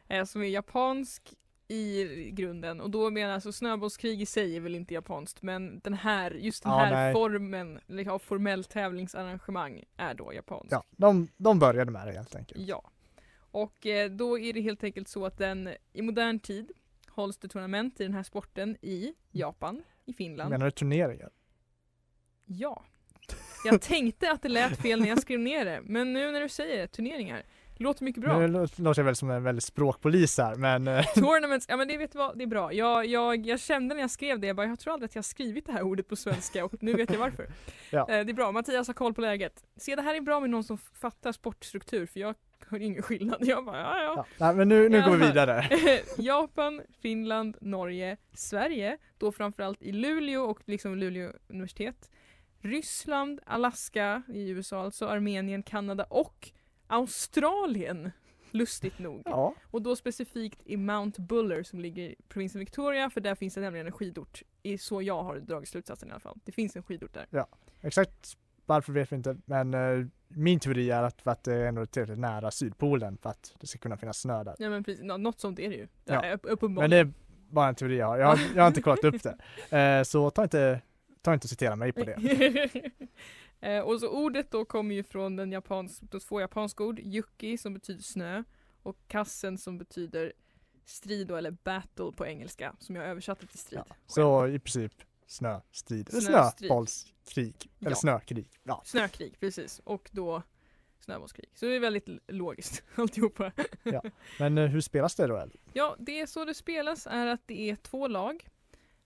Eh, 0.09 0.25
som 0.25 0.43
är 0.43 0.47
japansk 0.49 1.23
i 1.71 2.31
grunden 2.35 2.81
och 2.81 2.91
då 2.91 3.11
menar 3.11 3.29
jag 3.29 3.35
alltså 3.35 3.53
snöbollskrig 3.53 4.23
i 4.23 4.27
sig 4.27 4.57
är 4.57 4.61
väl 4.61 4.75
inte 4.75 4.95
japanskt 4.95 5.43
men 5.43 5.81
den 5.81 5.95
här, 5.95 6.31
just 6.31 6.63
den 6.63 6.73
Ja, 6.73 6.79
här 6.79 6.91
nej. 6.91 7.13
formen 7.13 7.81
liksom, 7.87 8.15
av 8.15 8.19
formellt 8.19 8.71
tävlingsarrangemang 8.71 9.85
är 9.97 10.15
då 10.15 10.33
japansk. 10.35 10.73
Ja, 10.73 10.85
de, 10.91 11.29
de 11.37 11.59
började 11.59 11.91
med 11.91 12.07
det 12.07 12.13
helt 12.13 12.35
enkelt. 12.37 12.61
Ja. 12.69 12.91
Och 13.51 13.87
eh, 13.87 14.11
då 14.11 14.39
är 14.39 14.53
det 14.53 14.61
helt 14.61 14.85
enkelt 14.85 15.09
så 15.09 15.27
att 15.27 15.39
den 15.39 15.71
i 15.93 16.03
modern 16.03 16.39
tid 16.41 16.73
hålls 17.09 17.39
det 17.39 17.49
tournament 17.49 18.01
i 18.01 18.03
den 18.03 18.15
här 18.15 18.23
sporten 18.23 18.77
i 18.83 19.15
Japan, 19.31 19.83
i 20.05 20.13
Finland. 20.13 20.51
Menar 20.51 20.67
du 20.67 20.71
turneringar? 20.71 21.31
Ja. 22.45 22.85
Jag 23.65 23.83
tänkte 23.83 24.31
att 24.33 24.43
det 24.43 24.49
lät 24.49 24.83
fel 24.83 25.01
när 25.01 25.09
jag 25.09 25.23
skrev 25.23 25.41
ner 25.41 25.65
det, 25.65 25.81
men 25.85 26.13
nu 26.13 26.33
när 26.33 26.41
du 26.41 26.49
säger 26.49 26.77
det, 26.79 26.87
turneringar, 26.87 27.43
låter 27.83 28.05
mycket 28.05 28.23
bra. 28.23 28.39
Nu 28.39 28.47
lå- 28.49 28.83
låter 28.83 29.01
jag 29.01 29.05
väl 29.07 29.17
som 29.17 29.31
en 29.31 29.43
väldigt 29.43 29.65
språkpolis 29.65 30.39
här, 30.39 30.55
men 30.55 30.89
eh, 30.89 31.05
Tournaments, 31.15 31.67
ja 31.69 31.77
men 31.77 31.89
det 31.89 31.97
vet 31.97 32.13
du 32.13 32.19
vad, 32.19 32.39
det 32.39 32.45
är 32.45 32.47
bra. 32.47 32.73
Jag, 32.73 33.07
jag, 33.07 33.47
jag 33.47 33.61
kände 33.61 33.95
när 33.95 34.03
jag 34.03 34.11
skrev 34.11 34.41
det, 34.41 34.47
jag 34.47 34.57
bara, 34.57 34.67
jag 34.67 34.79
tror 34.79 34.93
aldrig 34.93 35.09
att 35.09 35.15
jag 35.15 35.19
har 35.19 35.25
skrivit 35.25 35.67
det 35.67 35.73
här 35.73 35.83
ordet 35.83 36.09
på 36.09 36.17
svenska 36.17 36.65
och 36.65 36.83
nu 36.83 36.93
vet 36.95 37.11
jag 37.13 37.19
varför. 37.19 37.47
Ja. 37.91 38.01
Eh, 38.01 38.25
Det 38.25 38.33
är 38.33 38.35
bra, 38.35 38.53
Mattias 38.53 38.87
har 38.87 38.95
koll 38.95 39.15
på 39.15 39.21
läget. 39.21 39.65
Se 39.77 39.97
det 39.97 40.03
här 40.03 40.15
är 40.15 40.21
bra 40.21 40.41
med 40.41 40.51
någon 40.51 40.65
som 40.65 40.79
fattar 40.79 41.33
sportstruktur 41.33 42.07
för 42.07 42.21
jag 42.21 42.35
hör 42.69 42.83
ingen 42.83 43.03
skillnad. 43.03 43.37
Jag 43.41 43.65
bara, 43.65 43.81
ja 43.81 44.03
ja. 44.03 44.15
ja. 44.17 44.27
Nej, 44.47 44.55
men 44.55 44.69
nu, 44.69 44.89
nu 44.89 45.03
går 45.03 45.17
vi 45.17 45.27
vidare. 45.27 45.65
Japan, 46.19 46.83
Finland, 47.03 47.57
Norge, 47.61 48.17
Sverige, 48.35 48.99
då 49.19 49.33
framförallt 49.33 49.83
i 49.83 49.93
Luleå 49.93 50.43
och 50.45 50.61
liksom 50.67 50.95
Luleå 50.99 51.33
universitet. 51.49 52.11
Ryssland, 52.63 53.41
Alaska 53.47 54.23
i 54.29 54.49
USA 54.51 54.85
alltså, 54.85 55.07
Armenien, 55.07 55.63
Kanada 55.63 56.05
och 56.05 56.51
Australien. 56.91 58.11
Lustigt 58.53 58.99
nog. 58.99 59.23
Ja, 59.25 59.55
Och 59.71 59.83
då 59.83 59.97
specifikt 59.97 60.61
i 60.65 60.77
Mount 60.77 61.23
Buller 61.23 61.63
som 61.63 61.81
ligger 61.81 62.03
i 62.03 62.17
provinsen 62.29 62.59
Victoria 62.59 63.11
för 63.11 63.21
där 63.21 63.35
finns 63.35 63.55
det 63.55 63.61
nämligen 63.61 63.87
en 63.87 63.93
skidort. 63.93 64.43
I 64.63 64.79
så 64.79 65.03
jag 65.03 65.23
har 65.23 65.37
dragit 65.37 65.69
slutsatsen 65.69 66.09
i 66.09 66.13
alla 66.13 66.21
fall. 66.21 66.39
Det 66.45 66.53
finns 66.53 66.77
en 66.77 66.83
skidort 66.83 67.15
där. 67.15 67.45
exakt 67.81 68.37
varför 68.67 68.93
vet 68.93 69.13
vi 69.13 69.17
inte, 69.17 69.37
men 69.45 69.75
eh, 69.75 70.07
min 70.29 70.61
teori 70.61 70.91
är 70.91 71.03
att, 71.03 71.23
för 71.23 71.31
att 71.31 71.45
det 71.45 71.55
är 71.55 71.67
ändå 71.67 71.87
tillräckligt 71.87 72.19
nära 72.19 72.51
Sydpolen 72.51 73.19
för 73.23 73.31
att 73.31 73.55
det 73.61 73.67
ska 73.67 73.79
kunna 73.79 73.97
finnas 73.97 74.19
snö 74.21 74.45
där. 74.45 74.55
Ja 74.59 74.71
men 74.71 74.85
precis, 74.85 75.03
Nå- 75.05 75.17
något 75.17 75.41
sånt 75.41 75.59
är 75.59 75.69
det 75.69 75.75
ju. 75.77 75.89
Ja. 76.05 76.27
Ja. 76.27 76.33
Upp, 76.35 76.43
Men 76.45 76.53
uppenbarligen. 76.53 76.91
det 76.91 76.97
är 76.97 77.13
bara 77.51 77.69
en 77.69 77.75
teori 77.75 77.97
jag 77.99 78.07
har. 78.07 78.19
Jag 78.19 78.27
har, 78.27 78.39
jag 78.55 78.63
har 78.63 78.69
inte 78.69 78.83
kollat 78.83 79.05
upp 79.05 79.23
det. 79.71 79.79
Eh, 79.79 80.03
så 80.03 80.31
ta 80.31 80.43
inte, 80.43 80.81
ta 81.23 81.35
inte 81.35 81.45
och 81.45 81.51
citera 81.51 81.77
mig 81.77 81.93
på 81.93 82.05
det. 82.05 82.17
eh, 83.61 83.81
och 83.81 84.01
så 84.01 84.09
ordet 84.09 84.51
då 84.51 84.65
kommer 84.65 84.95
ju 84.95 85.03
från 85.03 85.37
den 85.37 85.53
japans, 85.53 85.99
då 86.01 86.21
två 86.21 86.41
japanska 86.41 86.85
ord, 86.85 86.99
yuki 87.01 87.59
som 87.59 87.75
betyder 87.75 88.03
snö 88.03 88.43
och 88.83 88.97
kassen 89.09 89.59
som 89.59 89.79
betyder 89.79 90.33
strid 90.85 91.27
då, 91.29 91.37
eller 91.37 91.51
battle 91.51 92.13
på 92.17 92.27
engelska 92.27 92.77
som 92.79 92.97
jag 92.97 93.05
översatte 93.07 93.47
till 93.47 93.59
strid. 93.59 93.81
Ja. 93.89 93.95
Så 94.07 94.47
i 94.47 94.59
princip 94.59 94.93
snöstrid, 95.27 96.09
eller 96.11 96.21
Snöstrid. 96.21 96.69
snöbollskrig, 96.69 97.71
eller 97.81 97.91
Ja. 97.91 97.97
snökrig. 97.97 98.49
Ja. 98.63 98.83
Snökrig, 98.85 99.41
precis. 99.41 99.81
Och 99.85 100.09
då 100.13 100.43
snöbollskrig. 101.01 101.51
Så 101.55 101.67
det 101.67 101.77
är 101.77 101.81
väldigt 101.81 102.09
logiskt 102.29 102.83
alltihopa. 102.95 103.53
Men 104.39 104.59
eh, 104.59 104.67
hur 104.67 104.81
spelas 104.81 105.15
det 105.15 105.27
då? 105.27 105.37
eller? 105.37 105.57
Ja, 105.73 105.97
det 105.99 106.21
är 106.21 106.27
så 106.27 106.45
det 106.45 106.55
spelas 106.55 107.07
är 107.07 107.27
att 107.27 107.41
det 107.47 107.71
är 107.71 107.77
två 107.77 108.09
lag. 108.09 108.47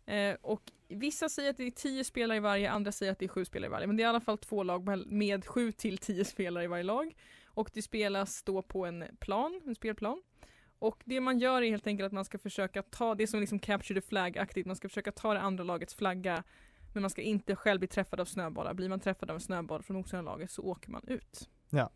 Eh, 0.06 0.34
och 0.40 0.62
vissa 0.94 1.28
säger 1.28 1.50
att 1.50 1.56
det 1.56 1.64
är 1.64 1.70
tio 1.70 2.04
spelare 2.04 2.36
i 2.36 2.40
varje, 2.40 2.70
andra 2.70 2.92
säger 2.92 3.12
att 3.12 3.18
det 3.18 3.24
är 3.24 3.28
sju 3.28 3.44
spelare 3.44 3.66
i 3.66 3.70
varje. 3.70 3.86
Men 3.86 3.96
det 3.96 4.02
är 4.02 4.04
i 4.04 4.08
alla 4.08 4.20
fall 4.20 4.38
två 4.38 4.62
lag 4.62 5.06
med, 5.06 5.46
sju 5.46 5.72
till 5.72 5.98
tio 5.98 6.24
spelare 6.24 6.64
i 6.64 6.66
varje 6.66 6.82
lag. 6.82 7.16
Och 7.46 7.70
det 7.74 7.82
spelas 7.82 8.42
då 8.42 8.62
på 8.62 8.86
en 8.86 9.04
plan, 9.20 9.60
en 9.66 9.74
spelplan. 9.74 10.22
Och 10.78 11.02
det 11.04 11.20
man 11.20 11.38
gör 11.38 11.62
är 11.62 11.70
helt 11.70 11.86
enkelt 11.86 12.06
att 12.06 12.12
man 12.12 12.24
ska 12.24 12.38
försöka 12.38 12.82
ta 12.82 13.14
det 13.14 13.26
som 13.26 13.40
liksom 13.40 13.58
capture 13.58 14.00
the 14.00 14.06
flag-aktigt. 14.06 14.66
Man 14.66 14.76
ska 14.76 14.88
försöka 14.88 15.12
ta 15.12 15.34
det 15.34 15.40
andra 15.40 15.64
lagets 15.64 15.94
flagga. 15.94 16.44
Men 16.92 17.00
man 17.00 17.10
ska 17.10 17.22
inte 17.22 17.56
själv 17.56 17.78
bli 17.78 17.88
träffad 17.88 18.20
av 18.20 18.24
snöbollar. 18.24 18.74
Blir 18.74 18.88
man 18.88 19.00
träffad 19.00 19.30
av 19.30 19.36
en 19.36 19.40
snöboll 19.40 19.82
från 19.82 19.96
motståndande 19.96 20.30
laget 20.30 20.50
så 20.50 20.62
åker 20.62 20.90
man 20.90 21.04
ut. 21.06 21.48
Ja. 21.70 21.90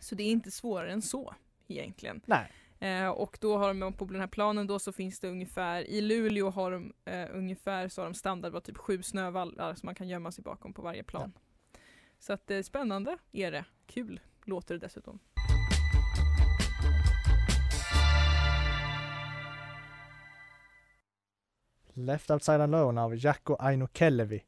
Så 0.00 0.14
det 0.14 0.22
är 0.22 0.30
inte 0.30 0.50
svårare 0.50 0.92
än 0.92 1.02
så 1.02 1.34
egentligen. 1.68 2.20
Nej. 2.26 2.52
Eh, 2.80 3.08
och 3.08 3.38
då 3.40 3.58
har 3.58 3.74
de 3.74 3.92
på 3.92 4.04
den 4.04 4.20
här 4.20 4.26
planen 4.26 4.66
då 4.66 4.78
så 4.78 4.92
finns 4.92 5.20
det 5.20 5.28
ungefär, 5.28 5.90
i 5.90 6.00
Luleå 6.00 6.50
har 6.50 6.70
de 6.70 6.92
eh, 7.04 7.28
ungefär 7.32 7.88
så 7.88 8.00
har 8.00 8.06
de 8.06 8.14
standard 8.14 8.52
var 8.52 8.60
typ 8.60 8.76
sju 8.76 9.02
snövallar 9.02 9.74
som 9.74 9.86
man 9.86 9.94
kan 9.94 10.08
gömma 10.08 10.32
sig 10.32 10.44
bakom 10.44 10.72
på 10.72 10.82
varje 10.82 11.02
plan. 11.02 11.32
Så 12.18 12.32
att 12.32 12.50
eh, 12.50 12.62
spännande 12.62 13.18
är 13.32 13.52
det. 13.52 13.64
Kul 13.86 14.20
låter 14.44 14.74
det 14.74 14.80
dessutom. 14.80 15.18
Left 21.94 22.30
Outside 22.30 22.60
Alone 22.60 23.00
av 23.00 23.16
Jacko 23.16 23.56
Aino 23.58 23.88
Kellevi. 23.94 24.44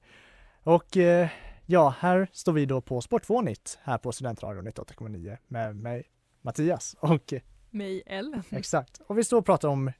Och 0.63 0.97
eh, 0.97 1.29
ja, 1.67 1.95
här 1.99 2.29
står 2.33 2.53
vi 2.53 2.67
då 2.67 2.81
på 2.81 3.01
Sportvånigt 3.01 3.79
här 3.83 3.99
på 3.99 4.13
Studentradion 4.13 4.69
98,9 4.69 5.37
med 5.47 5.77
mig 5.77 6.05
Mattias 6.41 6.97
och 7.01 7.35
Mig 7.73 8.03
Ellen. 8.07 8.43
exakt. 8.51 9.01
Och 9.07 9.19
vi 9.19 9.25
står 9.25 9.39
och 9.39 9.47
pratar 9.47 9.69
om 9.69 9.93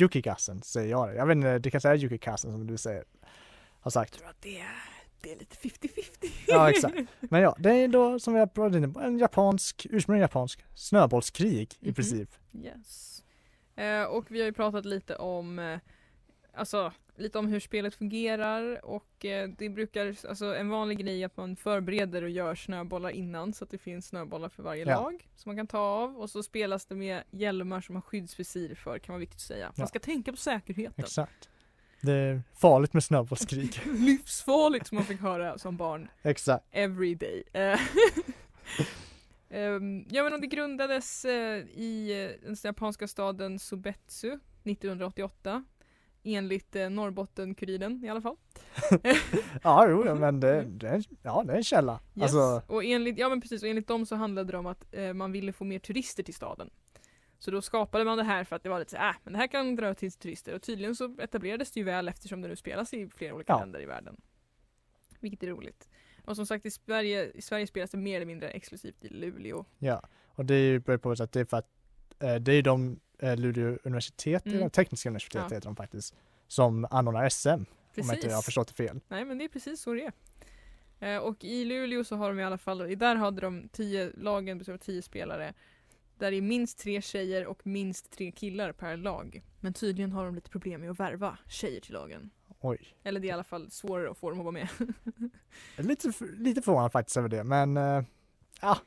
Yukikassen 0.00 0.62
säger 0.62 0.90
jag 0.90 1.08
det. 1.08 1.14
Jag 1.14 1.26
vet 1.26 1.36
inte, 1.36 1.58
det 1.58 1.70
kanske 1.70 1.88
är 1.88 1.96
Yukikassen 1.96 2.50
som 2.52 2.66
du 2.66 2.76
säger, 2.76 3.04
har 3.80 3.90
sagt. 3.90 4.14
tror 4.18 4.28
att 4.28 4.42
det 4.42 4.58
är 4.58 4.66
det 5.22 5.32
är 5.32 5.38
lite 5.38 5.56
50-50. 5.56 6.30
Ja, 6.46 6.70
exakt. 6.70 6.96
Men 7.20 7.42
ja, 7.42 7.56
det 7.58 7.70
är 7.70 7.88
då 7.88 8.18
som 8.18 8.34
vi 8.34 8.40
har 8.40 8.46
pratat 8.46 8.94
på, 8.94 9.00
en 9.00 9.18
japansk, 9.18 9.86
ursprungligen 9.90 10.22
japansk 10.22 10.64
snöbollskrig 10.74 11.74
i 11.80 11.86
Mhm. 11.86 11.94
princip. 11.94 12.30
Yes. 12.62 13.22
Eh, 13.76 14.02
och 14.04 14.30
vi 14.30 14.38
har 14.40 14.46
ju 14.46 14.52
pratat 14.52 14.84
lite 14.84 15.16
om 15.16 15.58
eh, 15.58 15.78
Alltså 16.54 16.92
lite 17.16 17.38
om 17.38 17.46
hur 17.46 17.60
spelet 17.60 17.94
fungerar 17.94 18.84
och 18.84 19.24
eh, 19.24 19.48
det 19.58 19.68
brukar, 19.68 20.16
alltså 20.28 20.54
en 20.56 20.68
vanlig 20.68 20.98
grej 20.98 21.22
är 21.22 21.26
att 21.26 21.36
man 21.36 21.56
förbereder 21.56 22.22
och 22.22 22.30
gör 22.30 22.54
snöbollar 22.54 23.10
innan 23.10 23.52
så 23.52 23.64
att 23.64 23.70
det 23.70 23.78
finns 23.78 24.06
snöbollar 24.06 24.48
för 24.48 24.62
varje 24.62 24.84
Ja. 24.88 25.00
lag 25.00 25.28
som 25.36 25.48
man 25.50 25.56
kan 25.56 25.66
ta 25.66 25.78
av 25.78 26.16
och 26.16 26.30
så 26.30 26.42
spelas 26.42 26.86
det 26.86 26.94
med 26.94 27.22
hjälmar 27.30 27.80
som 27.80 27.94
har 27.94 28.02
skyddsvisir 28.02 28.74
för 28.74 28.98
kan 28.98 29.12
vara 29.12 29.20
viktigt 29.20 29.36
att 29.36 29.40
säga. 29.42 29.66
Man 29.66 29.74
Ja. 29.76 29.86
ska 29.86 29.98
tänka 29.98 30.30
på 30.30 30.36
säkerheten. 30.36 31.04
Exakt. 31.04 31.48
Det 32.02 32.12
är 32.12 32.42
farligt 32.54 32.92
med 32.92 33.04
snöbollskrig. 33.04 33.80
Livsfarligt 33.98 34.86
som 34.86 34.96
man 34.96 35.04
fick 35.04 35.20
höra 35.20 35.58
som 35.58 35.76
barn 35.76 36.08
exakt. 36.22 36.64
every 36.70 37.14
day. 37.14 37.42
Ehm, 39.52 40.04
ja 40.10 40.22
men 40.24 40.32
och 40.32 40.40
det 40.40 40.46
grundades 40.46 41.24
eh, 41.24 41.56
i 41.74 42.24
eh, 42.42 42.46
den 42.46 42.56
japanska 42.64 43.08
staden 43.08 43.58
Subetsu 43.58 44.38
1988 44.64 45.64
enligt 46.24 46.76
eh, 46.76 46.90
Norrbotten-Kuriren 46.90 48.04
i 48.04 48.08
alla 48.08 48.20
fall. 48.20 48.36
Ja, 49.62 49.88
jo, 49.88 50.14
men 50.14 50.40
det, 50.40 50.62
det, 50.62 50.88
är, 50.88 51.04
ja, 51.22 51.42
det 51.46 51.52
är 51.52 51.56
en 51.56 51.62
källa. 51.64 52.00
Yes. 52.14 52.22
Alltså, 52.22 52.62
och 52.74 52.84
enligt, 52.84 53.18
ja 53.18 53.28
men 53.28 53.40
precis, 53.40 53.62
och 53.62 53.68
enligt 53.68 53.86
dem 53.88 54.06
så 54.06 54.16
handlade 54.16 54.52
det 54.52 54.58
om 54.58 54.66
att 54.66 54.94
eh, 54.94 55.12
man 55.12 55.32
ville 55.32 55.52
få 55.52 55.64
mer 55.64 55.78
turister 55.78 56.22
till 56.22 56.34
staden. 56.34 56.70
Så 57.38 57.50
då 57.50 57.62
skapade 57.62 58.04
man 58.04 58.18
det 58.18 58.24
här 58.24 58.44
för 58.44 58.56
att 58.56 58.62
det 58.62 58.68
var 58.68 58.78
lite 58.78 58.90
så 58.90 58.96
äh, 58.96 59.12
men 59.24 59.32
det 59.32 59.38
här 59.38 59.46
kan 59.46 59.76
dra 59.76 59.94
till 59.94 60.12
turister 60.12 60.54
och 60.54 60.62
tydligen 60.62 60.96
så 60.96 61.16
etablerades 61.18 61.70
det 61.72 61.80
ju 61.80 61.84
väl 61.84 62.08
eftersom 62.08 62.42
det 62.42 62.48
nu 62.48 62.56
spelas 62.56 62.94
i 62.94 63.08
flera 63.08 63.34
olika 63.34 63.52
Ja. 63.52 63.60
länder 63.60 63.80
i 63.82 63.86
världen. 63.86 64.20
Vilket 65.20 65.42
är 65.42 65.46
roligt. 65.46 65.88
Och 66.24 66.36
som 66.36 66.46
sagt 66.46 66.66
i 66.66 66.70
Sverige, 66.70 67.30
i 67.34 67.42
Sverige 67.42 67.66
spelas 67.66 67.90
det 67.90 67.98
mer 67.98 68.16
eller 68.16 68.26
mindre 68.26 68.50
exklusivt 68.50 69.04
i 69.04 69.08
Luleå. 69.08 69.64
ja. 69.78 70.02
Och 70.34 70.44
det 70.46 70.54
är 70.54 70.62
ju 70.62 70.80
på 70.80 71.10
att 71.10 71.32
det 71.32 71.40
är 71.40 71.44
för 71.44 71.56
att 71.56 71.68
eh, 72.18 72.34
det 72.34 72.52
är 72.52 72.62
de 72.62 73.00
Luleå 73.22 73.78
universitet, 73.84 74.46
Mm. 74.46 74.70
tekniska 74.70 75.08
universitet 75.08 75.42
Ja. 75.48 75.54
heter 75.54 75.68
de 75.68 75.76
faktiskt, 75.76 76.14
som 76.48 76.86
anordnar 76.90 77.28
SM. 77.28 77.48
Om 77.48 77.66
jag 77.94 78.04
inte 78.04 78.14
Precis. 78.16 78.32
har 78.34 78.42
förstått 78.42 78.68
det 78.68 78.74
fel. 78.74 79.00
Nej 79.08 79.24
men 79.24 79.38
det 79.38 79.44
är 79.44 79.48
precis 79.48 79.80
så 79.80 79.94
det 79.94 80.04
är. 80.04 80.12
Eh, 81.14 81.18
och 81.18 81.44
i 81.44 81.64
Luleå 81.64 82.04
så 82.04 82.16
har 82.16 82.28
de 82.28 82.40
i 82.40 82.44
alla 82.44 82.58
fall, 82.58 82.78
där 82.98 83.16
hade 83.16 83.40
de 83.40 83.68
tio, 83.72 84.10
lagen 84.16 84.58
består 84.58 84.72
av 84.72 84.78
tio 84.78 85.02
spelare. 85.02 85.54
Där 86.18 86.30
det 86.30 86.36
är 86.36 86.42
minst 86.42 86.78
tre 86.78 87.02
tjejer 87.02 87.46
och 87.46 87.66
minst 87.66 88.10
tre 88.10 88.32
killar 88.32 88.72
per 88.72 88.96
lag. 88.96 89.42
Men 89.60 89.72
tydligen 89.74 90.12
har 90.12 90.24
de 90.24 90.34
lite 90.34 90.50
problem 90.50 90.80
med 90.80 90.90
att 90.90 91.00
värva 91.00 91.38
tjejer 91.48 91.80
till 91.80 91.92
lagen. 91.94 92.30
Oj. 92.60 92.94
Eller 93.02 93.20
det 93.20 93.26
är 93.26 93.28
i 93.28 93.32
alla 93.32 93.44
fall 93.44 93.70
svårare 93.70 94.10
att 94.10 94.18
få 94.18 94.30
dem 94.30 94.38
att 94.38 94.44
vara 94.44 94.52
med. 94.52 94.68
Jag 95.76 95.86
Lite, 95.86 96.12
lite 96.38 96.62
förvånad 96.62 96.92
faktiskt 96.92 97.16
över 97.16 97.28
det, 97.28 97.44
men 97.44 97.76
eh, 97.76 98.02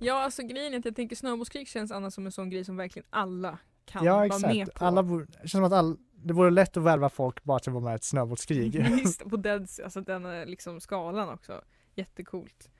ja 0.00 0.22
alltså 0.22 0.42
grejen 0.42 0.74
är 0.74 0.78
att 0.78 0.84
jag 0.84 0.96
tänker 0.96 1.16
snöbollskrig 1.16 1.68
känns 1.68 1.92
annars 1.92 2.14
som 2.14 2.26
en 2.26 2.32
sån 2.32 2.50
grej 2.50 2.64
som 2.64 2.76
verkligen 2.76 3.06
alla 3.10 3.58
kan 3.92 4.04
ja 4.04 4.14
vara 4.14 4.26
exakt. 4.26 4.54
med 4.54 4.74
på. 4.74 4.84
Alla 4.84 5.02
borde, 5.02 5.24
det 5.24 5.38
känns 5.38 5.50
som 5.52 5.64
att 5.64 5.72
all, 5.72 5.96
det 6.12 6.34
vore 6.34 6.50
lätt 6.50 6.76
att 6.76 6.82
värva 6.82 7.08
folk 7.08 7.44
bara 7.44 7.58
till 7.58 7.70
att 7.70 7.74
vara 7.74 7.84
med 7.84 7.92
i 7.92 7.94
ett 7.94 8.04
snöbollskrig. 8.04 8.86
Visst, 8.90 9.30
på 9.30 9.36
den, 9.36 9.66
alltså 9.84 10.00
den 10.00 10.26
eh, 10.26 10.46
liksom 10.46 10.80
skalan 10.80 11.28
också. 11.28 11.62
Jättecoolt. 11.94 12.70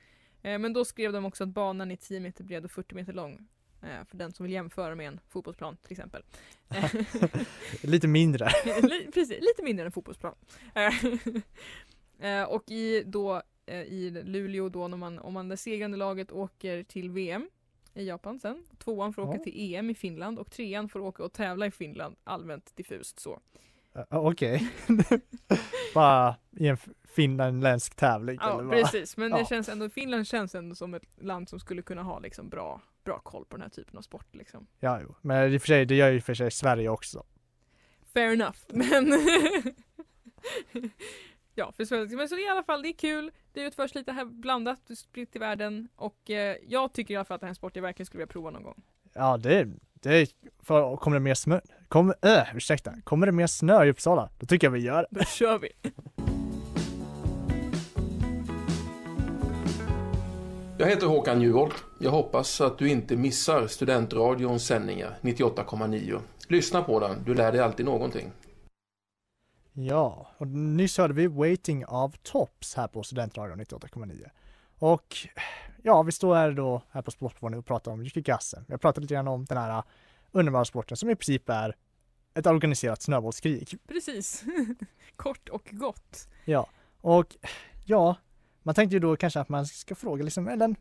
Eh, 0.43 0.59
men 0.59 0.73
då 0.73 0.85
skrev 0.85 1.13
de 1.13 1.25
också 1.25 1.45
att 1.45 1.51
banan 1.51 1.91
är 1.91 1.97
10 1.97 2.21
meter 2.21 2.45
bred 2.45 2.65
och 2.65 2.71
40 2.71 2.95
meter 2.95 3.13
lång. 3.13 3.49
Eh, 3.83 4.05
för 4.09 4.17
den 4.17 4.33
som 4.33 4.45
vill 4.45 4.53
jämföra 4.53 4.95
med 4.95 5.09
en 5.09 5.21
fotbollsplan 5.29 5.77
till 5.77 5.93
exempel. 5.93 6.23
Lite 7.83 8.09
mindre. 8.09 8.49
Precis, 9.15 9.41
lite 9.41 9.63
mindre 9.63 9.83
än 9.83 9.87
en 9.87 9.93
fotbollsplan. 9.93 10.35
Eh, 12.19 12.43
och 12.43 12.71
i, 12.71 13.03
då, 13.07 13.43
i 13.87 14.11
Luleå 14.11 14.69
då, 14.69 14.89
när 14.89 14.97
man, 14.97 15.19
om 15.19 15.35
man 15.35 15.49
det 15.49 15.57
segrande 15.57 15.97
laget 15.97 16.33
åker 16.33 16.83
till 16.83 17.11
VM 17.11 17.49
i 17.95 18.05
Japan 18.07 18.39
sen. 18.39 18.65
Tvåan 18.79 19.13
får 19.13 19.23
åka 19.23 19.39
Ja. 19.39 19.45
till 19.45 19.75
EM 19.75 19.91
i 19.91 19.95
Finland 19.95 20.39
och 20.39 20.51
trean 20.51 20.89
får 20.89 21.01
åka 21.01 21.25
och 21.25 21.33
tävla 21.33 21.67
i 21.67 21.71
Finland. 21.71 22.17
Allmänt 22.25 22.77
diffust 22.77 23.21
så. 23.21 23.41
Uh, 23.97 24.03
Okej. 24.11 24.71
bara 25.95 26.37
i 26.51 26.67
en 26.69 26.77
finländsk 27.05 27.95
tävling 27.97 28.39
Ja 28.41 28.53
eller 28.55 28.63
vad? 28.63 28.73
precis, 28.73 29.17
men 29.17 29.31
det 29.31 29.39
Ja. 29.39 29.45
känns 29.47 29.69
ändå, 29.69 29.89
Finland 29.89 30.27
känns 30.27 30.55
ändå 30.55 30.75
som 30.75 30.95
ett 30.95 31.03
land 31.21 31.49
som 31.49 31.61
skulle 31.61 31.83
kunna 31.83 32.03
ha 32.03 32.19
liksom 32.19 32.49
bra, 32.49 32.81
bra 33.05 33.19
koll 33.19 33.45
på 33.45 33.57
den 33.57 33.63
här 33.63 33.69
typen 33.71 33.99
av 33.99 34.03
sport 34.03 34.35
liksom. 34.35 34.67
Ja, 34.81 35.01
jo. 35.03 35.15
Men 35.21 35.53
i 35.53 35.57
och 35.57 35.61
för 35.63 35.67
sig, 35.67 35.87
det 35.87 35.95
gör 35.95 36.11
ju 36.11 36.21
för 36.21 36.35
sig 36.35 36.51
Sverige 36.51 36.89
också. 36.89 37.25
Fair 38.15 38.33
enough, 38.33 38.59
men 38.69 39.13
Ja, 41.55 41.73
för 41.77 41.85
svenska, 41.85 42.17
men 42.17 42.29
så 42.29 42.35
det 42.35 42.41
är 42.41 42.47
i 42.47 42.49
alla 42.49 42.63
fall, 42.63 42.83
det 42.83 42.89
är 42.89 42.93
kul, 42.93 43.31
det 43.53 43.61
utförs 43.61 43.95
lite 43.95 44.13
här 44.13 44.25
blandat, 44.25 44.79
spritt 44.97 45.37
i 45.37 45.39
världen 45.39 45.89
och 45.97 46.31
eh, 46.31 46.57
jag 46.67 46.93
tycker 46.93 47.15
i 47.15 47.17
alla 47.17 47.25
fall 47.25 47.35
att 47.35 47.41
det 47.41 47.47
här 47.47 47.49
är 47.49 47.53
en 47.53 47.55
sport 47.55 47.77
jag 47.77 47.83
verkligen 47.83 48.07
skulle 48.07 48.19
vilja 48.19 48.33
prova 48.33 48.51
någon 48.51 48.63
gång. 48.63 48.83
Ja, 49.13 49.37
det, 49.37 49.69
det 49.95 50.31
för, 50.63 50.97
kommer 50.97 51.17
det 51.17 51.21
mer 51.21 51.35
snö, 51.35 51.61
kommer, 51.89 52.15
äh, 52.23 52.57
ursäkta, 52.57 52.95
kommer 53.05 53.27
det 53.27 53.33
mer 53.33 53.47
snö 53.47 53.85
i 53.85 53.91
Uppsala, 53.91 54.31
då 54.39 54.47
tycker 54.47 54.67
jag 54.67 54.73
vi 54.73 54.81
gör 54.81 55.07
det. 55.11 55.19
Då 55.19 55.25
kör 55.25 55.59
vi! 55.59 55.69
Jag 60.79 60.89
heter 60.89 61.07
Håkan 61.07 61.43
Juholt. 61.43 61.85
Jag 62.01 62.11
hoppas 62.11 62.61
att 62.61 62.79
du 62.79 62.89
inte 62.89 63.17
missar 63.17 63.67
Studentradions 63.67 64.67
sändningar 64.67 65.19
98,9. 65.21 66.21
Lyssna 66.49 66.83
på 66.83 67.01
den, 67.01 67.25
du 67.25 67.35
lär 67.35 67.53
dig 67.53 67.61
alltid 67.61 67.87
någonting. 67.87 68.33
Ja, 69.73 70.27
och 70.39 70.47
nyss 70.47 70.99
hörde 70.99 71.15
vi 71.15 71.27
Waiting 71.27 71.87
of 71.87 72.19
Tops 72.23 72.75
här 72.75 72.89
på 72.89 73.03
Studentradion 73.03 73.61
98,9. 73.61 74.29
Och 74.79 75.17
ja, 75.83 76.03
vi 76.03 76.13
står 76.13 76.35
här 76.35 76.53
då 76.53 76.83
här 76.91 77.03
på 77.03 77.11
Sportvarning 77.11 77.59
och 77.59 77.67
pratar 77.67 77.93
om 77.93 78.03
Yukigassen. 78.03 78.65
Vi 78.69 78.73
har 78.73 78.79
pratat 78.79 79.03
lite 79.03 79.15
grann 79.15 79.29
om 79.29 79.45
den 79.45 79.59
här 79.59 79.83
underbara 80.31 80.65
sporten 80.65 80.97
som 80.97 81.11
i 81.11 81.17
princip 81.17 81.49
är 81.49 81.77
ett 82.35 82.47
organiserat 82.47 83.03
snöbollskrig. 83.03 83.79
Precis! 83.89 84.45
Kort 85.17 85.49
och 85.49 85.69
gott. 85.71 86.29
Ja, 86.45 86.69
och 87.01 87.37
ja, 87.85 88.17
man 88.63 88.75
tänkte 88.75 88.97
ju 88.97 89.01
då 89.01 89.17
kanske 89.17 89.41
att 89.41 89.49
man 89.49 89.67
ska 89.67 89.95
fråga 89.95 90.25
liksom, 90.25 90.49
Ellen, 90.49 90.77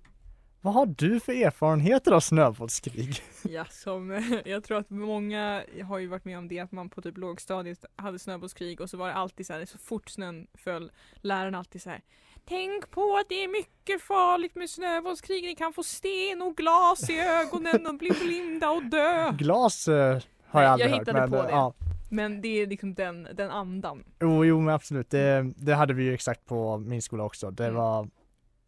vad 0.62 0.74
har 0.74 0.86
du 0.86 1.20
för 1.20 1.34
erfarenheter 1.46 2.12
av 2.12 2.20
snöbollskrig? 2.20 3.16
Ja, 3.50 3.66
som 3.70 4.24
jag 4.46 4.64
tror 4.64 4.78
att 4.78 4.90
många 4.90 5.64
har 5.88 5.98
ju 6.00 6.08
varit 6.08 6.26
med 6.26 6.38
om 6.38 6.48
det 6.48 6.60
att 6.60 6.72
man 6.72 6.90
på 6.90 7.02
typ 7.02 7.18
lågstadiet 7.18 7.86
hade 7.96 8.20
snöbollskrig 8.20 8.82
och 8.82 8.90
så 8.90 8.98
var 8.98 9.08
det 9.08 9.14
alltid 9.14 9.46
så 9.48 9.54
här, 9.54 9.66
så 9.66 9.78
fort 9.78 10.10
snön 10.10 10.48
föll, 10.54 10.92
läraren 11.22 11.56
alltid 11.56 11.82
så 11.82 11.90
här 11.90 12.02
Tänk 12.46 12.90
på 12.92 13.18
att 13.18 13.30
det 13.30 13.44
är 13.44 13.48
mycket 13.48 14.02
farligt 14.02 14.56
med 14.56 14.70
snöbollskrig, 14.70 15.44
ni 15.44 15.56
kan 15.56 15.74
få 15.74 15.84
sten 15.84 16.42
och 16.42 16.56
glas 16.58 17.10
i 17.10 17.20
ögonen 17.20 17.88
och 17.88 17.96
bli 17.96 18.10
blinda 18.26 18.70
och 18.70 18.84
dö. 18.84 19.32
Glas 19.32 19.88
eh, 19.88 20.20
har 20.48 20.62
jag 20.62 20.72
aldrig 20.72 20.90
jag 20.92 20.98
hört. 20.98 21.02
hittade 21.08 21.20
men, 21.20 21.30
på 21.32 21.38
eh, 21.38 21.44
det. 21.44 21.50
Ja, 21.52 21.74
Men 22.10 22.42
det 22.42 22.48
är 22.62 22.68
liksom 22.68 22.94
den, 22.94 23.28
den 23.34 23.52
andan. 23.52 24.04
jo, 24.20 24.46
jo, 24.46 24.60
men 24.60 24.74
absolut. 24.76 25.10
Det, 25.10 25.54
det 25.56 25.74
hade 25.76 25.94
vi 25.94 26.04
ju 26.04 26.14
exakt 26.14 26.46
på 26.46 26.78
min 26.78 27.02
skola 27.02 27.24
också. 27.24 27.52
Det 27.52 27.64
Mm. 27.66 27.76
var 27.76 28.08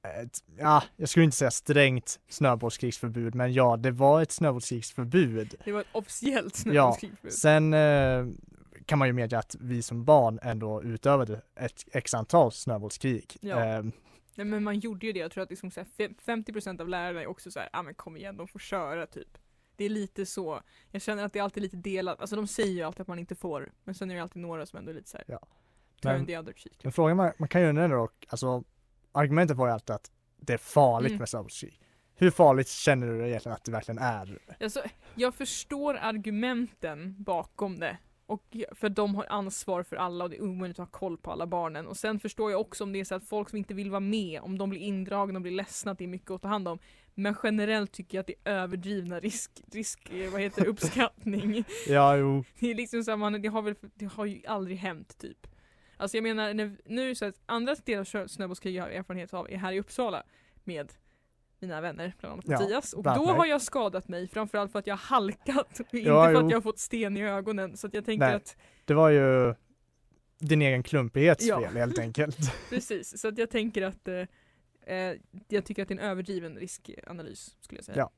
ett, 0.03 0.43
ja, 0.57 0.83
jag 0.97 1.09
skulle 1.09 1.25
inte 1.25 1.37
säga 1.37 1.51
strängt 1.51 2.19
snöbollskrigsförbud, 2.29 3.35
men 3.35 3.53
ja, 3.53 3.77
det 3.77 3.91
var 3.91 4.21
ett 4.21 4.31
snöbollskrigsförbud. 4.31 5.55
Det 5.65 5.71
var 5.71 5.81
ett 5.81 5.87
officiellt 5.91 6.63
Ja, 6.65 6.97
snöbollskrig. 6.97 7.31
sen 7.33 7.73
eh, 7.73 8.25
kan 8.85 8.99
man 8.99 9.07
ju 9.07 9.13
medge 9.13 9.37
att 9.37 9.55
vi 9.59 9.81
som 9.81 10.05
barn 10.05 10.39
ändå 10.43 10.83
utövade 10.83 11.41
ett 11.55 11.83
x 11.91 12.13
antal 12.13 12.51
snöbollskrig. 12.51 13.37
Ja. 13.41 13.65
Eh, 13.65 13.83
Nej 14.35 14.45
men 14.45 14.63
man 14.63 14.79
gjorde 14.79 15.05
ju 15.07 15.13
det, 15.13 15.19
jag 15.19 15.31
tror 15.31 15.43
att 15.43 15.49
liksom 15.49 15.71
så 15.71 15.79
här, 15.79 15.87
fem- 15.97 16.43
50% 16.45 16.81
av 16.81 16.89
lärarna 16.89 17.21
är 17.21 17.27
också 17.27 17.51
så 17.51 17.59
här, 17.59 17.69
ja 17.73 17.79
ah, 17.79 17.83
men 17.83 17.93
kom 17.93 18.17
igen, 18.17 18.37
de 18.37 18.47
får 18.47 18.59
köra 18.59 19.05
typ. 19.05 19.37
Det 19.75 19.85
är 19.85 19.89
lite 19.89 20.25
så, 20.25 20.61
jag 20.91 21.01
känner 21.01 21.25
att 21.25 21.33
det 21.33 21.39
är 21.39 21.43
alltid 21.43 21.63
lite 21.63 21.77
delat, 21.77 22.21
alltså 22.21 22.35
de 22.35 22.47
säger 22.47 22.71
ju 22.73 22.81
alltid 22.83 23.01
att 23.01 23.07
man 23.07 23.19
inte 23.19 23.35
får, 23.35 23.71
men 23.83 23.95
sen 23.95 24.11
är 24.11 24.15
det 24.15 24.21
alltid 24.21 24.41
några 24.41 24.65
som 24.65 24.79
ändå 24.79 24.91
är 24.91 24.95
lite 24.95 25.09
såhär, 25.09 25.25
Ja. 25.27 25.39
turn 26.01 26.25
Men-. 26.25 26.53
Men 26.83 26.91
frågan 26.91 27.17
man, 27.17 27.31
man 27.37 27.47
kan 27.49 27.61
ju 27.61 27.67
undra 27.69 27.87
dock, 27.87 28.25
alltså 28.29 28.63
argumentet 29.13 29.57
var 29.57 29.67
ju 29.67 29.73
alltid 29.73 29.95
att 29.95 30.11
det 30.37 30.53
är 30.53 30.57
farligt 30.57 31.11
Mm. 31.11 31.19
med 31.19 31.29
snöbollskrig. 31.29 31.79
Hur 32.15 32.31
farligt 32.31 32.67
känner 32.67 33.07
du 33.07 33.27
egentligen 33.27 33.55
att 33.55 33.63
det 33.63 33.71
verkligen 33.71 33.97
är? 33.99 34.39
Alltså, 34.59 34.83
jag 35.15 35.35
förstår 35.35 35.97
argumenten 36.01 37.15
bakom 37.23 37.79
det. 37.79 37.97
Och 38.25 38.57
för 38.71 38.89
de 38.89 39.15
har 39.15 39.25
ansvar 39.29 39.83
för 39.83 39.95
alla 39.95 40.23
och 40.23 40.29
det 40.29 40.35
är 40.37 40.41
omöjligt 40.43 40.79
att 40.79 40.91
ha 40.91 40.99
koll 40.99 41.17
på 41.17 41.31
alla 41.31 41.47
barnen. 41.47 41.87
Och 41.87 41.97
sen 41.97 42.19
förstår 42.19 42.51
jag 42.51 42.61
också 42.61 42.83
om 42.83 42.93
det 42.93 42.99
är 42.99 43.03
så 43.03 43.15
att 43.15 43.27
folk 43.27 43.49
som 43.49 43.57
inte 43.57 43.73
vill 43.73 43.91
vara 43.91 43.99
med, 43.99 44.41
om 44.41 44.57
de 44.57 44.69
blir 44.69 44.79
indragna 44.79 45.37
och 45.37 45.41
blir 45.41 45.51
ledsna, 45.51 45.91
att 45.91 45.97
det 45.97 46.03
är 46.03 46.07
mycket 46.07 46.31
att 46.31 46.41
ta 46.41 46.47
hand 46.47 46.67
om. 46.67 46.79
Men 47.15 47.35
generellt 47.43 47.91
tycker 47.91 48.17
jag 48.17 48.21
att 48.21 48.27
det 48.27 48.35
är 48.43 48.53
överdrivna 48.53 49.19
risk, 49.19 49.51
risk 49.71 50.11
vad 50.31 50.41
heter 50.41 50.61
det, 50.61 50.67
uppskattning. 50.69 51.63
Ja, 51.87 52.15
jo, 52.17 52.43
Det 52.59 52.71
är 52.71 52.75
liksom 52.75 53.03
samma, 53.03 53.29
det 53.29 53.47
har 53.47 53.61
väl, 53.61 53.75
det 53.93 54.05
har 54.05 54.25
ju 54.25 54.41
aldrig 54.47 54.77
hänt 54.77 55.17
typ. 55.17 55.47
Alltså 55.97 56.17
jag 56.17 56.23
menar, 56.23 56.53
när, 56.53 56.77
nu 56.85 57.15
så 57.15 57.25
att 57.25 57.35
andra 57.45 57.75
delar 57.85 57.99
av 57.99 58.05
snö- 58.05 58.27
snöbollskrig 58.27 58.75
jag 58.75 58.83
har 58.83 58.89
erfarenhet 58.89 59.33
av 59.33 59.51
är 59.51 59.57
här 59.57 59.73
i 59.73 59.79
Uppsala 59.79 60.23
med 60.63 60.93
mina 61.59 61.81
vänner, 61.81 62.13
bland 62.19 62.33
annat 62.33 62.45
Ja, 62.47 62.59
Mattias. 62.59 62.93
Och 62.93 63.03
då 63.03 63.09
annat 63.09 63.27
har 63.27 63.37
mig. 63.37 63.49
jag 63.49 63.61
skadat 63.61 64.07
mig, 64.07 64.27
framförallt 64.27 64.71
för 64.71 64.79
att 64.79 64.87
jag 64.87 64.95
har 64.95 65.17
halkat. 65.17 65.79
inte 65.79 65.97
Ja, 65.97 66.25
för 66.25 66.31
jo. 66.31 66.37
att 66.37 66.49
jag 66.49 66.57
har 66.57 66.61
fått 66.61 66.79
sten 66.79 67.17
i 67.17 67.23
ögonen. 67.23 67.77
Så 67.77 67.87
att 67.87 67.93
jag 67.93 68.05
tänker 68.05 68.25
Nej. 68.25 68.35
att, 68.35 68.57
det 68.85 68.93
var 68.93 69.09
ju 69.09 69.55
din 70.39 70.61
egen 70.61 70.83
klumpighets 70.83 71.45
Ja. 71.45 71.61
fel 71.61 71.77
helt 71.77 71.99
enkelt. 71.99 72.37
Precis, 72.69 73.21
så 73.21 73.27
att 73.27 73.37
jag 73.37 73.49
tänker 73.49 73.81
att 73.81 74.07
eh, 74.07 74.95
eh, 74.95 75.15
jag 75.47 75.65
tycker 75.65 75.81
att 75.81 75.87
det 75.87 75.93
är 75.93 75.99
en 75.99 76.09
överdriven 76.09 76.55
riskanalys 76.55 77.55
skulle 77.59 77.77
jag 77.77 77.85
säga. 77.85 77.97
Ja. 77.97 78.11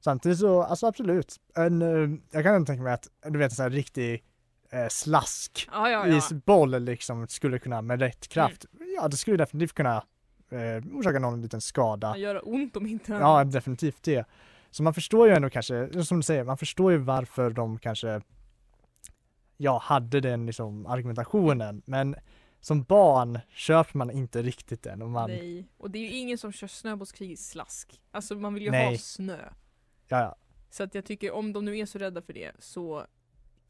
Samtidigt 0.00 0.38
så, 0.38 0.62
alltså 0.62 0.86
absolut. 0.86 1.36
En, 1.54 1.82
eh, 1.82 2.18
jag 2.30 2.44
kan 2.44 2.66
tänka 2.66 2.82
mig 2.82 2.92
att, 2.92 3.08
du 3.28 3.38
vet 3.38 3.50
en 3.50 3.56
sån 3.56 3.62
här 3.62 3.70
riktig 3.70 4.24
eh, 4.72 4.88
slask 4.88 5.68
ja, 5.72 5.90
ja. 5.90 6.06
ja. 6.06 6.16
isboll 6.16 6.82
liksom 6.82 7.28
skulle 7.28 7.58
kunna 7.58 7.82
med 7.82 8.00
rätt 8.00 8.28
kraft, 8.28 8.66
ja 8.96 9.08
det 9.08 9.16
skulle 9.16 9.36
definitivt 9.36 9.72
kunna 9.72 10.04
eh, 10.50 10.84
orsaka 10.92 11.18
någon 11.18 11.42
liten 11.42 11.60
skada. 11.60 12.12
Det 12.12 12.18
gör 12.18 12.48
ont 12.48 12.76
om 12.76 12.86
inte 12.86 13.12
Ja, 13.12 13.44
definitivt 13.44 14.02
det. 14.02 14.26
Så 14.70 14.82
man 14.82 14.94
förstår 14.94 15.28
ju 15.28 15.34
ändå 15.34 15.50
kanske, 15.50 16.04
som 16.04 16.16
du 16.16 16.22
säger, 16.22 16.44
man 16.44 16.58
förstår 16.58 16.92
ju 16.92 16.98
varför 16.98 17.50
de 17.50 17.78
kanske 17.78 18.20
ja, 19.56 19.78
hade 19.78 20.20
den 20.20 20.46
liksom 20.46 20.86
argumentationen. 20.86 21.82
Men 21.84 22.16
som 22.60 22.82
barn 22.82 23.38
köper 23.50 23.98
man 23.98 24.10
inte 24.10 24.42
riktigt 24.42 24.82
den 24.82 25.02
och 25.02 25.10
man, 25.10 25.30
Nej, 25.30 25.68
och 25.78 25.90
det 25.90 25.98
är 25.98 26.02
ju 26.02 26.16
ingen 26.16 26.38
som 26.38 26.52
kör 26.52 26.66
snöbollskrig 26.66 27.30
i 27.30 27.36
slask. 27.36 28.00
Alltså 28.10 28.34
man 28.34 28.54
vill 28.54 28.62
ju 28.62 28.70
Nej. 28.70 28.86
ha 28.86 28.98
snö. 28.98 29.38
ja, 30.08 30.20
ja, 30.20 30.36
Så 30.70 30.82
att 30.82 30.94
jag 30.94 31.04
tycker 31.04 31.30
om 31.32 31.52
de 31.52 31.64
nu 31.64 31.78
är 31.78 31.86
så 31.86 31.98
rädda 31.98 32.22
för 32.22 32.32
det 32.32 32.52
så 32.58 33.06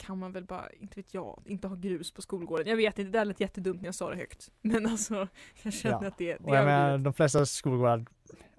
kan 0.07 0.19
man 0.19 0.33
väl 0.33 0.45
bara, 0.45 0.71
inte 0.71 0.97
vet 0.97 1.15
jag, 1.15 1.43
inte 1.47 1.69
ha 1.69 1.75
grus 1.77 2.13
på 2.13 2.23
skolgården. 2.23 2.67
Jag 2.67 2.77
vet 2.77 2.99
inte, 2.99 3.19
det 3.19 3.25
lät 3.25 3.41
jättedumt 3.41 3.81
när 3.81 3.89
jag 3.89 3.95
sa 3.95 4.11
det 4.11 4.17
högt. 4.17 4.49
Men 4.63 4.87
alltså, 4.87 5.29
jag 5.63 5.73
känner 5.73 5.99
Ja. 6.03 6.09
att 6.09 6.19
det, 6.19 6.33
det 6.33 6.39
och 6.45 6.57
jag 6.57 6.65
menar 6.65 6.99
de 6.99 7.13
flesta 7.15 7.47
skolgårdar, 7.47 8.05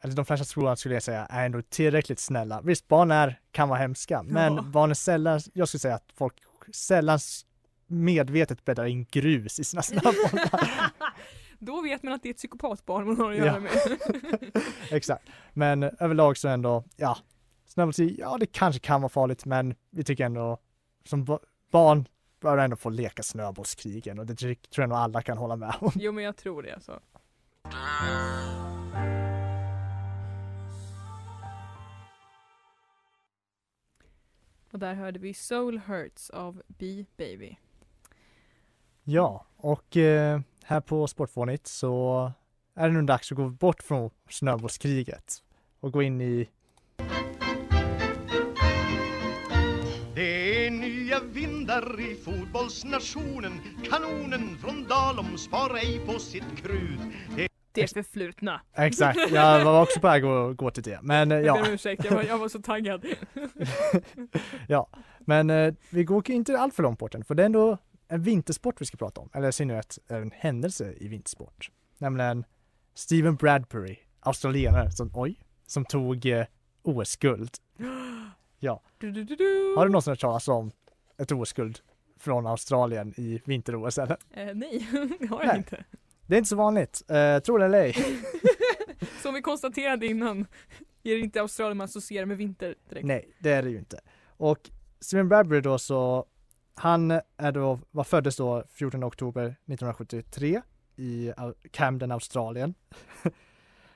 eller 0.01 0.15
de 0.15 0.25
flesta 0.25 0.45
skolgårdar 0.45 0.75
skulle 0.75 0.95
jag 0.95 1.03
säga 1.03 1.25
är 1.25 1.45
ändå 1.45 1.61
tillräckligt 1.61 2.19
snälla. 2.19 2.61
Visst, 2.61 2.87
barn 2.87 3.11
är, 3.11 3.39
kan 3.51 3.69
vara 3.69 3.79
hemska, 3.79 4.23
men 4.23 4.55
Ja. 4.55 4.61
barn 4.61 4.89
är 4.89 4.93
sällan, 4.95 5.39
jag 5.53 5.67
skulle 5.67 5.79
säga 5.79 5.95
att 5.95 6.11
folk 6.15 6.33
sällan 6.71 7.19
medvetet 7.87 8.65
bäddar 8.65 8.85
in 8.85 9.05
grus 9.11 9.59
i 9.59 9.63
sina 9.63 9.81
snöbollar. 9.81 10.91
Då 11.59 11.81
vet 11.81 12.03
man 12.03 12.13
att 12.13 12.23
det 12.23 12.29
är 12.29 12.33
ett 12.33 12.37
psykopatbarn 12.37 13.05
man 13.07 13.17
har 13.17 13.31
att 13.31 13.37
göra 13.37 13.47
Ja. 13.47 13.59
med. 13.59 13.71
Exakt. 14.91 15.23
Men 15.53 15.83
överlag 15.83 16.37
så 16.37 16.47
ändå, 16.47 16.83
ja, 16.95 17.17
snöbollskrig, 17.67 18.15
ja 18.19 18.37
det 18.39 18.45
kanske 18.45 18.79
kan 18.79 19.01
vara 19.01 19.09
farligt 19.09 19.45
men 19.45 19.75
vi 19.89 20.03
tycker 20.03 20.25
ändå 20.25 20.57
som 21.03 21.23
ba- 21.25 21.39
barn 21.71 22.07
bör 22.39 22.57
ändå 22.57 22.75
få 22.75 22.89
leka 22.89 23.23
snöbollskrigen 23.23 24.19
och 24.19 24.25
det 24.25 24.35
tror 24.35 24.55
jag 24.75 24.89
nog 24.89 24.97
alla 24.97 25.21
kan 25.21 25.37
hålla 25.37 25.55
med 25.55 25.75
om. 25.81 25.91
Jo 25.95 26.11
men 26.11 26.23
jag 26.23 26.35
tror 26.35 26.63
det 26.63 26.73
alltså. 26.73 26.99
Och 34.71 34.79
där 34.79 34.93
hörde 34.93 35.19
vi 35.19 35.33
Soul 35.33 35.77
Hurts 35.79 36.29
av 36.29 36.61
B-Baby. 36.67 37.57
Ja, 39.03 39.45
och 39.57 39.97
eh, 39.97 40.39
här 40.63 40.81
på 40.81 41.07
Sportfånigt 41.07 41.67
så 41.67 42.31
är 42.73 42.87
det 42.89 42.93
nu 42.93 43.01
dags 43.01 43.31
att 43.31 43.35
gå 43.37 43.49
bort 43.49 43.83
från 43.83 44.09
snöbollskriget 44.29 45.43
och 45.79 45.91
gå 45.91 46.01
in 46.03 46.21
i 46.21 46.49
vindar 51.83 51.99
i 51.99 52.15
fotbollsnationen 52.15 53.61
Kanonen 53.83 54.57
från 54.57 54.87
Dalom 54.87 55.37
sparar 55.37 55.75
ej 55.75 56.01
på 56.05 56.19
sitt 56.19 56.57
krut 56.57 56.99
Det 57.71 57.93
förflutna. 57.93 58.61
Exakt, 58.73 59.19
jag 59.31 59.65
var 59.65 59.81
också 59.81 59.99
på 59.99 60.07
väg 60.07 60.25
att 60.25 60.57
gå 60.57 60.71
till 60.71 60.83
det. 60.83 60.99
Men 61.01 61.31
eh, 61.31 61.37
Jag 61.39 61.55
ber 61.55 61.61
ja, 61.61 61.67
om 61.67 61.73
ursäkt, 61.73 62.05
jag 62.05 62.11
var, 62.11 62.23
jag 62.23 62.37
var 62.37 62.49
så 62.49 62.61
taggad. 62.61 63.05
ja. 64.67 64.89
Men 65.19 65.49
eh, 65.49 65.73
vi 65.89 66.03
går 66.03 66.31
inte 66.31 66.59
allt 66.59 66.75
för 66.75 66.83
långt 66.83 66.99
bort 66.99 67.15
än, 67.15 67.23
för 67.23 67.35
det 67.35 67.43
är 67.43 67.45
ändå 67.45 67.77
en 68.07 68.21
vintersport 68.21 68.81
vi 68.81 68.85
ska 68.85 68.97
prata 68.97 69.21
om. 69.21 69.29
Eller 69.33 69.49
i 69.49 69.51
synnerhet 69.51 69.99
en 70.07 70.31
händelse 70.31 70.93
i 70.97 71.07
vintersport. 71.07 71.69
Nämligen 71.97 72.45
Steven 72.93 73.35
Bradbury, 73.35 73.97
australienare, 74.19 74.91
som, 74.91 75.11
oj, 75.13 75.39
som 75.65 75.85
tog 75.85 76.25
eh, 76.25 76.45
OS-guld. 76.83 77.51
Du, 78.97 79.11
du, 79.11 79.23
du, 79.23 79.35
du. 79.35 79.73
Har 79.77 79.85
du 79.85 79.91
någonsin 79.91 80.11
hört 80.11 80.19
talas 80.19 80.47
om 80.47 80.71
ett 81.23 81.31
OS-guld 81.31 81.79
från 82.19 82.47
Australien 82.47 83.13
i 83.17 83.41
vinter-OS 83.45 83.97
eller? 83.97 84.17
Eh, 84.31 84.55
nej, 84.55 84.87
det 85.19 85.27
har 85.27 85.43
jag 85.43 85.57
inte. 85.57 85.83
Det 86.27 86.35
är 86.35 86.37
inte 86.37 86.49
så 86.49 86.55
vanligt, 86.55 87.03
eh, 87.09 87.39
tror 87.39 87.59
det 87.59 87.65
eller 87.65 87.79
ej. 87.79 87.95
Som 89.21 89.33
vi 89.33 89.41
konstaterade 89.41 90.05
innan 90.05 90.45
är 91.03 91.15
det 91.15 91.19
inte 91.19 91.41
Australien 91.41 91.77
man 91.77 91.85
associerar 91.85 92.25
med 92.25 92.37
vinter 92.37 92.75
direkt. 92.89 93.05
Nej, 93.05 93.29
det 93.39 93.51
är 93.51 93.63
det 93.63 93.69
ju 93.69 93.77
inte. 93.77 93.99
Och 94.27 94.69
Steven 94.99 95.29
Bradbury 95.29 95.61
då 95.61 95.77
så, 95.77 96.25
han 96.75 97.11
är 97.37 97.51
då, 97.51 97.79
var 97.91 98.03
föddes 98.03 98.35
då 98.35 98.63
14 98.73 99.03
oktober 99.03 99.43
1973 99.43 100.61
i 100.95 101.33
Camden, 101.71 102.11
Australien. 102.11 102.73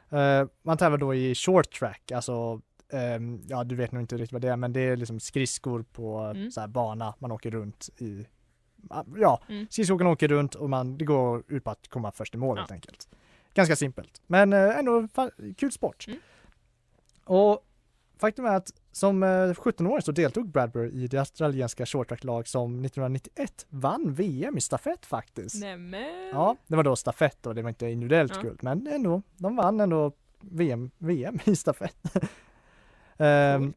Eh, 0.09 0.47
man 0.61 0.77
tävlar 0.77 0.97
då 0.97 1.15
i 1.15 1.35
short 1.35 1.71
track, 1.71 2.11
alltså 2.11 2.61
ehm, 2.89 3.41
ja 3.47 3.63
du 3.63 3.75
vet 3.75 3.91
nog 3.91 4.03
inte 4.03 4.15
riktigt 4.17 4.31
vad 4.33 4.41
det 4.41 4.47
är 4.47 4.55
men 4.57 4.73
det 4.73 4.79
är 4.81 4.95
liksom 4.97 5.19
skridskor 5.19 5.83
på 5.91 6.17
Mm. 6.19 6.51
så 6.51 6.59
här 6.61 6.67
bana, 6.67 7.13
man 7.19 7.31
åker 7.31 7.51
runt 7.51 7.89
i 7.97 8.27
Ja, 9.17 9.41
Mm. 9.49 9.67
skridskoåkarna 9.69 10.09
åker 10.09 10.27
runt 10.27 10.55
och 10.55 10.69
man, 10.69 10.97
det 10.97 11.05
går 11.05 11.43
ut 11.47 11.63
på 11.63 11.69
att 11.71 11.87
komma 11.87 12.11
först 12.11 12.35
i 12.35 12.37
mål 12.37 12.57
Ja. 12.57 12.61
helt 12.61 12.71
enkelt. 12.71 13.07
Ganska 13.53 13.75
simpelt, 13.75 14.21
men 14.27 14.53
eh, 14.53 14.77
ändå 14.77 15.07
kul 15.57 15.71
sport. 15.71 16.05
Mm. 16.07 16.19
Och 17.23 17.63
faktum 18.19 18.45
är 18.45 18.55
att 18.55 18.69
som 18.91 19.23
eh, 19.23 19.27
17-åring 19.53 20.01
så 20.01 20.11
deltog 20.11 20.49
Bradbury 20.49 21.03
i 21.03 21.07
det 21.07 21.17
australienska 21.17 21.85
shorttrack-lag 21.85 22.47
som 22.47 22.85
1991 22.85 23.65
vann 23.69 24.13
VM 24.13 24.57
i 24.57 24.61
stafett 24.61 25.05
faktiskt. 25.05 25.61
Nämen. 25.61 26.29
Ja, 26.33 26.55
det 26.67 26.75
var 26.75 26.83
då 26.83 26.95
stafett 26.95 27.45
och 27.45 27.55
det 27.55 27.61
var 27.61 27.69
inte 27.69 27.87
individuellt 27.87 28.31
Ja. 28.35 28.41
guld, 28.41 28.59
men 28.63 28.87
ändå, 28.87 29.21
de 29.37 29.55
vann 29.55 29.79
ändå 29.79 30.11
VM, 30.41 30.91
VM 30.97 31.39
i 31.45 31.55
stafett. 31.55 31.95
Ehm, 33.17 33.73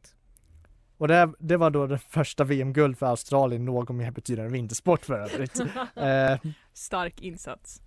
och 0.98 1.08
det, 1.08 1.32
det 1.38 1.56
var 1.56 1.70
då 1.70 1.86
det 1.86 1.98
första 1.98 2.44
VM-guld 2.44 2.98
för 2.98 3.06
Australien 3.06 3.64
någon 3.64 3.96
mer 3.96 4.10
betydande 4.10 4.52
vintersport 4.52 5.04
för 5.04 5.14
övrigt. 5.14 5.60
Ehm, 5.96 6.38
Stark 6.72 7.22
insats. 7.22 7.82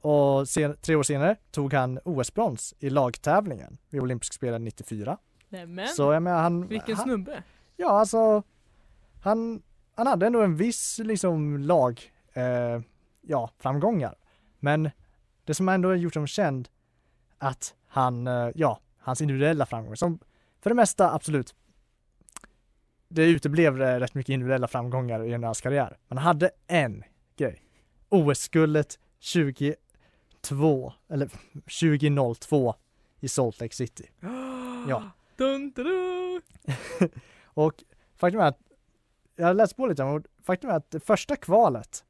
och 0.00 0.48
sen, 0.48 0.76
tre 0.80 0.94
år 0.96 1.02
senare 1.02 1.36
tog 1.50 1.74
han 1.74 1.98
OS-brons 2.04 2.74
i 2.78 2.90
lagtävlingen 2.90 3.78
vid 3.90 4.00
olympiska 4.00 4.34
spelen 4.34 4.64
94. 4.64 5.18
Nämen. 5.48 5.88
Så 5.88 6.12
jag 6.12 6.22
menar 6.22 6.42
han, 6.42 6.66
Vilken 6.66 6.96
han, 6.96 7.04
snubbe. 7.04 7.42
Ja, 7.76 7.90
alltså 7.90 8.42
han, 9.22 9.62
han 9.94 10.06
hade 10.06 10.26
ändå 10.26 10.42
en 10.42 10.56
viss 10.56 10.98
liksom 10.98 11.58
lag, 11.58 12.12
eh, 12.32 12.80
ja, 13.20 13.50
framgångar. 13.58 14.14
Men 14.60 14.90
det 15.44 15.54
som 15.54 15.68
ändå 15.68 15.88
har 15.88 15.96
gjort 15.96 16.14
honom 16.14 16.26
känd, 16.26 16.68
att 17.38 17.74
han, 17.86 18.26
eh, 18.26 18.48
ja, 18.54 18.80
hans 18.98 19.20
individuella 19.20 19.66
framgångar, 19.66 19.94
som 19.96 20.18
för 20.62 20.70
det 20.70 20.74
mesta 20.74 21.12
absolut, 21.12 21.54
det 23.08 23.24
uteblev 23.24 23.82
eh, 23.82 24.00
rätt 24.00 24.14
mycket 24.14 24.32
individuella 24.32 24.68
framgångar 24.68 25.24
i 25.24 25.32
hans 25.32 25.60
karriär. 25.60 25.96
Men 26.08 26.18
han 26.18 26.26
hade 26.26 26.50
en 26.66 27.04
grej. 27.36 27.62
OS-guldet 28.08 28.98
22, 29.18 30.92
eller 31.08 31.30
2002 31.54 32.74
i 33.20 33.28
Salt 33.28 33.60
Lake 33.60 33.74
City. 33.74 34.10
Ja. 34.88 35.10
Dun, 35.36 35.70
dun, 35.70 35.84
dun. 35.84 36.42
Och 37.44 37.84
faktum 38.16 38.40
är 38.40 38.44
att, 38.44 38.58
jag 39.36 39.46
har 39.46 39.54
läst 39.54 39.76
på 39.76 39.86
lite 39.86 40.04
och 40.04 40.22
faktum 40.42 40.70
är 40.70 40.74
att 40.74 40.90
det 40.90 41.00
första 41.00 41.36
kvalet, 41.36 42.04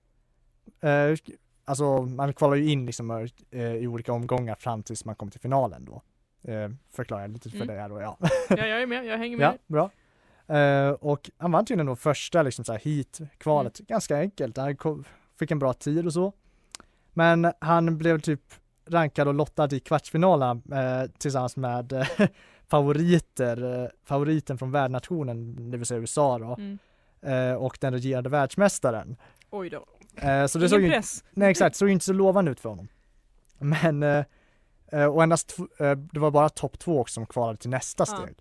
eh, 0.81 1.17
alltså 1.65 2.03
man 2.03 2.33
kvalar 2.33 2.57
ju 2.57 2.71
in 2.71 2.87
liksom 2.87 3.29
eh, 3.51 3.75
i 3.75 3.87
olika 3.87 4.13
omgångar 4.13 4.55
fram 4.55 4.83
tills 4.83 5.05
man 5.05 5.15
kommer 5.15 5.33
till 5.33 5.41
finalen 5.41 5.85
då. 5.85 6.03
Eh, 6.45 6.69
förklarar 6.93 7.23
jag 7.23 7.31
lite 7.33 7.51
för 7.51 7.57
Mm. 7.57 7.69
dig 7.69 7.79
här 7.79 7.89
då, 7.89 8.01
ja. 8.01 8.19
Ja, 8.49 8.67
jag 8.67 8.83
är 8.83 8.87
med, 8.87 9.05
jag 9.07 9.19
hänger 9.19 9.37
med. 9.37 9.45
ja, 9.69 9.91
bra. 10.47 10.57
Eh, 10.57 10.91
och 10.91 11.31
han 11.39 11.53
vann 11.53 11.65
tydligen 11.65 11.87
då 11.87 11.97
första 11.97 12.43
liksom 12.43 12.65
så 12.65 12.73
här 12.73 12.81
heat-kvalet, 12.81 13.79
ganska 13.79 14.17
enkelt. 14.19 14.57
Han 14.57 14.77
kom, 14.77 15.05
fick 15.39 15.51
en 15.51 15.59
bra 15.59 15.73
tid 15.73 16.07
och 16.07 16.13
så. 16.13 16.33
Men 17.13 17.53
han 17.59 17.99
blev 17.99 18.21
typ 18.21 18.41
rankad 18.87 19.29
och 19.29 19.35
lottad 19.35 19.69
i 19.75 19.81
kvartsfinalen 19.81 20.63
eh, 20.73 21.11
tillsammans 21.19 21.57
med 21.57 21.93
eh, 21.93 22.07
favoriter, 22.69 23.83
eh, 23.83 23.89
favoriten 24.05 24.59
från 24.59 24.71
värdnationen, 24.73 25.71
det 25.71 25.77
vill 25.77 25.87
säga 25.87 26.01
USA 26.01 26.39
då, 26.39 26.57
Mm. 26.59 26.79
eh, 27.51 27.55
och 27.55 27.79
den 27.81 27.93
regerande 27.93 28.31
världsmästaren. 28.31 29.17
Oj 29.51 29.71
då. 29.71 29.85
Eh, 30.17 30.47
så 30.47 30.59
det 30.59 30.69
såg 30.69 30.79
Ingen 30.81 30.91
ju, 30.91 30.97
press. 30.97 31.25
nej 31.31 31.51
exakt, 31.51 31.77
såg 31.77 31.89
ju 31.89 31.93
inte 31.93 32.05
så 32.05 32.13
lovande 32.13 32.51
ut 32.51 32.61
för 32.61 32.69
honom. 32.69 32.89
Men, 33.59 34.03
eh, 34.03 34.25
och 34.93 35.23
endast, 35.23 35.59
eh, 35.79 35.91
det 35.91 36.21
var 36.21 36.31
bara 36.31 36.49
topp 36.49 36.79
två 36.79 37.01
också 37.01 37.13
som 37.15 37.27
kvalade 37.27 37.59
till 37.59 37.71
nästa 37.71 38.05
Ja. 38.09 38.17
steg. 38.17 38.37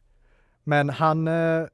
Men 0.63 0.89
han, 0.89 1.27
eh, 1.27 1.65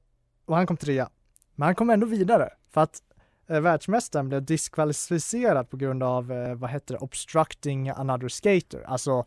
och 0.46 0.56
han 0.56 0.68
kom 0.68 0.78
trea. 0.78 1.10
Men 1.56 1.66
han 1.66 1.76
kom 1.76 1.90
ändå 1.90 2.08
vidare 2.08 2.50
för 2.72 2.82
att 2.82 3.02
eh, 3.50 3.60
världsmästaren 3.60 4.30
blev 4.30 4.44
diskvalificerad 4.46 5.70
på 5.70 5.78
grund 5.78 6.04
av, 6.04 6.32
eh, 6.32 6.56
vad 6.56 6.70
heter 6.70 6.94
det, 6.94 7.00
obstructing 7.00 7.90
another 7.90 8.28
skater. 8.28 8.84
Alltså, 8.88 9.26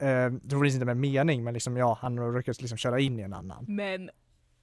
eh, 0.00 0.32
troligtvis 0.50 0.74
inte 0.74 0.86
med 0.86 0.96
mening, 0.96 1.44
men 1.44 1.54
liksom 1.54 1.76
ja, 1.76 1.98
han 2.00 2.18
råkade 2.18 2.56
liksom 2.60 2.78
köra 2.78 3.00
in 3.00 3.20
i 3.20 3.22
en 3.22 3.32
annan. 3.34 3.64
Men 3.68 4.10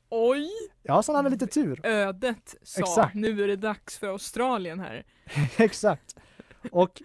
Oj! 0.09 0.49
Ja, 0.83 1.03
så 1.03 1.11
han 1.11 1.15
hade 1.25 1.29
lite 1.29 1.47
tur. 1.47 1.85
Ödet 1.85 2.55
sa 2.63 2.81
Exakt. 2.81 3.15
nu 3.15 3.43
är 3.43 3.47
det 3.47 3.55
dags 3.55 3.97
för 3.97 4.07
Australien 4.07 4.79
här. 4.79 5.03
Exakt. 5.57 6.15
Och 6.71 7.01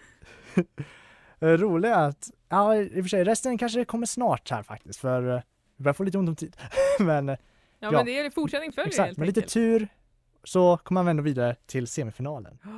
eh, 1.39 1.47
roliga 1.47 1.95
är 1.95 2.09
att, 2.09 2.29
ja 2.49 2.75
i 2.75 2.87
och 2.87 3.03
för 3.03 3.09
sig 3.09 3.23
resten 3.23 3.57
kanske 3.57 3.85
kommer 3.85 4.05
snart 4.05 4.51
här 4.51 4.63
faktiskt 4.63 4.99
för 4.99 5.35
eh, 5.35 5.41
vi 5.77 5.83
börjar 5.83 5.93
få 5.93 6.03
lite 6.03 6.17
ont 6.17 6.29
om 6.29 6.35
tid. 6.35 6.55
men 6.99 7.29
eh, 7.29 7.37
Ja, 7.81 7.87
Ja. 7.91 7.97
men 7.97 8.05
det 8.05 8.19
är 8.19 8.29
fortsättning 8.29 8.71
följer 8.71 8.87
exakt, 8.87 9.05
helt 9.07 9.17
med 9.17 9.27
lite 9.27 9.41
tur 9.41 9.87
så 10.43 10.77
kommer 10.77 11.01
han 11.01 11.07
ändå 11.07 11.23
vidare 11.23 11.55
till 11.65 11.87
semifinalen. 11.87 12.57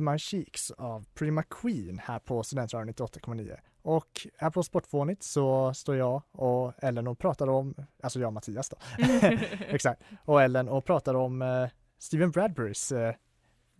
My 0.00 0.18
Cheeks 0.18 0.70
av 0.70 1.04
Pretty 1.14 1.30
McQueen 1.30 1.98
här 1.98 2.18
på 2.18 2.42
Studentradion 2.42 2.94
98,9. 2.94 3.56
Och 3.82 4.26
här 4.38 4.50
på 4.50 4.62
Sportfånigt 4.62 5.22
så 5.22 5.74
står 5.74 5.96
jag 5.96 6.22
och 6.32 6.72
Ellen 6.82 7.06
och 7.06 7.18
pratar 7.18 7.48
om, 7.48 7.74
alltså 8.02 8.20
jag 8.20 8.26
och 8.26 8.32
Mattias 8.32 8.68
då, 8.68 8.76
exakt, 9.68 10.02
och 10.24 10.42
Ellen 10.42 10.68
och 10.68 10.84
pratar 10.84 11.14
om 11.14 11.42
eh, 11.42 11.68
Steven 12.00 12.30
Bradburys 12.30 12.92
eh, 12.92 13.14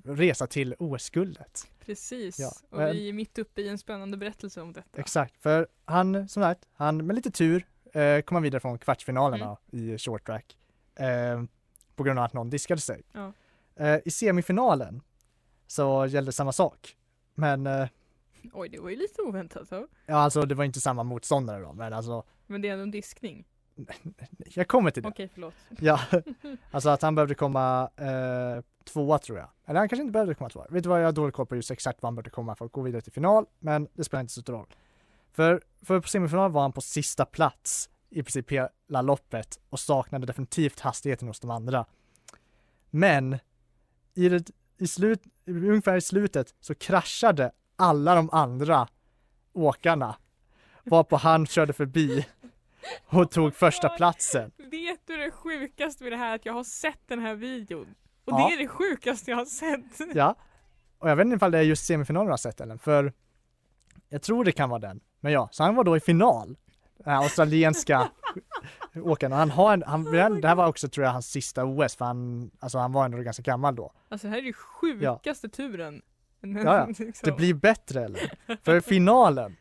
resa 0.04 0.46
till 0.46 0.74
OS-guldet. 0.78 1.66
Precis, 1.80 2.38
Ja, 2.38 2.52
och 2.70 2.78
men- 2.78 2.92
vi 2.92 3.08
är 3.08 3.12
mitt 3.12 3.38
uppe 3.38 3.62
i 3.62 3.68
en 3.68 3.78
spännande 3.78 4.16
berättelse 4.16 4.60
om 4.60 4.72
detta. 4.72 5.00
Exakt, 5.00 5.36
för 5.36 5.66
han, 5.84 6.28
som 6.28 6.42
sagt, 6.42 6.68
han 6.72 7.06
med 7.06 7.16
lite 7.16 7.30
tur 7.30 7.66
eh, 7.92 8.20
kom 8.20 8.34
han 8.34 8.42
vidare 8.42 8.60
från 8.60 8.78
kvartsfinalerna 8.78 9.56
i 9.70 9.98
short 9.98 10.26
track 10.26 10.56
eh, 10.94 11.42
på 11.96 12.02
grund 12.02 12.18
av 12.18 12.24
att 12.24 12.32
någon 12.32 12.50
diskade 12.50 12.80
sig. 12.80 13.02
Ja. 13.12 13.32
Eh, 13.76 13.98
I 14.04 14.10
semifinalen 14.10 15.02
så 15.66 16.06
gällde 16.06 16.32
samma 16.32 16.52
sak. 16.52 16.96
Men 17.34 17.66
eh, 17.66 17.88
Oj, 18.52 18.68
det 18.68 18.78
var 18.80 18.90
ju 18.90 18.96
lite 18.96 19.22
oväntat. 19.22 19.68
Så. 19.68 19.86
ja, 20.06 20.14
alltså 20.16 20.42
det 20.42 20.54
var 20.54 20.64
inte 20.64 20.80
samma 20.80 21.02
motståndare 21.02 21.60
då, 21.62 21.72
men 21.72 21.92
alltså 21.92 22.24
Men 22.46 22.62
det 22.62 22.68
är 22.68 22.72
ändå 22.72 22.82
en 22.82 22.90
diskning. 22.90 23.44
jag 24.38 24.68
kommer 24.68 24.90
till 24.90 25.02
det. 25.02 25.08
Okej, 25.08 25.28
förlåt. 25.34 25.54
Ja, 25.80 26.00
alltså 26.70 26.88
att 26.88 27.02
han 27.02 27.14
behövde 27.14 27.34
komma 27.34 27.90
eh, 27.96 28.62
tvåa 28.84 29.18
tror 29.18 29.38
jag. 29.38 29.48
Eller 29.66 29.78
han 29.78 29.88
kanske 29.88 30.02
inte 30.02 30.12
behövde 30.12 30.34
komma 30.34 30.50
tvåa. 30.50 30.66
Vet 30.70 30.82
du 30.82 30.88
vad, 30.88 31.00
jag 31.00 31.04
har 31.04 31.12
dålig 31.12 31.34
koll 31.34 31.46
på 31.46 31.56
just 31.56 31.70
exakt 31.70 32.02
vad 32.02 32.06
han 32.06 32.14
behövde 32.14 32.30
komma 32.30 32.54
för 32.54 32.64
att 32.64 32.72
gå 32.72 32.82
vidare 32.82 33.02
till 33.02 33.12
final, 33.12 33.46
men 33.58 33.88
det 33.94 34.04
spelar 34.04 34.20
inte 34.20 34.32
så 34.32 34.40
stor 34.40 34.52
roll. 34.52 34.66
För, 35.32 35.62
för 35.82 36.00
på 36.00 36.08
semifinal 36.08 36.52
var 36.52 36.62
han 36.62 36.72
på 36.72 36.80
sista 36.80 37.24
plats 37.24 37.90
i 38.10 38.22
princip 38.22 38.52
hela 38.52 39.02
loppet 39.02 39.60
och 39.70 39.80
saknade 39.80 40.26
definitivt 40.26 40.80
hastigheten 40.80 41.28
hos 41.28 41.40
de 41.40 41.50
andra. 41.50 41.86
Men 42.90 43.38
i, 44.14 44.28
det, 44.28 44.50
i 44.78 44.86
slut, 44.86 45.22
ungefär 45.46 45.96
i 45.96 46.00
slutet 46.00 46.54
så 46.60 46.74
kraschade 46.74 47.52
alla 47.76 48.14
de 48.14 48.30
andra 48.30 48.88
åkarna 49.52 50.16
varpå 50.84 51.16
han 51.16 51.46
körde 51.46 51.72
förbi 51.72 52.26
och 53.06 53.30
tog 53.30 53.54
första 53.54 53.88
platsen. 53.88 54.50
Vet 54.56 55.00
du 55.06 55.16
det 55.16 55.30
sjukaste 55.30 56.04
med 56.04 56.12
det 56.12 56.16
här 56.16 56.34
att 56.34 56.46
jag 56.46 56.52
har 56.52 56.64
sett 56.64 57.00
den 57.08 57.18
här 57.18 57.34
videon? 57.34 57.94
Och 58.24 58.32
Ja. 58.40 58.48
det 58.48 58.54
är 58.54 58.58
det 58.58 58.68
sjukaste 58.68 59.30
jag 59.30 59.38
har 59.38 59.44
sett. 59.44 60.14
Ja, 60.14 60.34
och 60.98 61.10
jag 61.10 61.16
vet 61.16 61.24
inte 61.24 61.36
ifall 61.36 61.50
det 61.50 61.58
är 61.58 61.62
just 61.62 61.86
semifinalen 61.86 62.26
jag 62.26 62.32
har 62.32 62.36
sett 62.36 62.60
Ellen, 62.60 62.78
för 62.78 63.12
jag 64.08 64.22
tror 64.22 64.44
det 64.44 64.52
kan 64.52 64.70
vara 64.70 64.80
den. 64.80 65.00
Men 65.20 65.32
ja, 65.32 65.48
så 65.52 65.62
han 65.62 65.74
var 65.74 65.84
då 65.84 65.96
i 65.96 66.00
final. 66.00 66.56
Den 67.04 67.12
här 67.14 67.22
australienska 67.22 68.10
åkaren. 68.94 69.32
Och 69.32 69.38
han 69.38 69.50
har 69.50 69.72
en, 69.72 69.82
han, 69.82 70.04
det 70.40 70.48
här 70.48 70.54
var 70.54 70.66
också 70.66 70.88
tror 70.88 71.04
jag 71.06 71.12
hans 71.12 71.30
sista 71.30 71.64
OS, 71.64 71.96
för 71.96 72.04
han, 72.04 72.50
alltså 72.60 72.78
han 72.78 72.92
var 72.92 73.04
ändå 73.04 73.18
ganska 73.18 73.42
gammal 73.42 73.76
då. 73.76 73.92
Alltså 74.08 74.26
det 74.26 74.30
här 74.30 74.38
är 74.38 74.42
ju 74.42 74.52
sjukaste 74.52 75.48
turen. 75.48 76.02
Ja, 76.40 76.88
ja. 76.98 77.06
Det 77.22 77.32
blir 77.32 77.54
bättre 77.54 78.04
eller? 78.04 78.32
För 78.64 78.76
i 78.76 78.80
finalen 78.80 79.56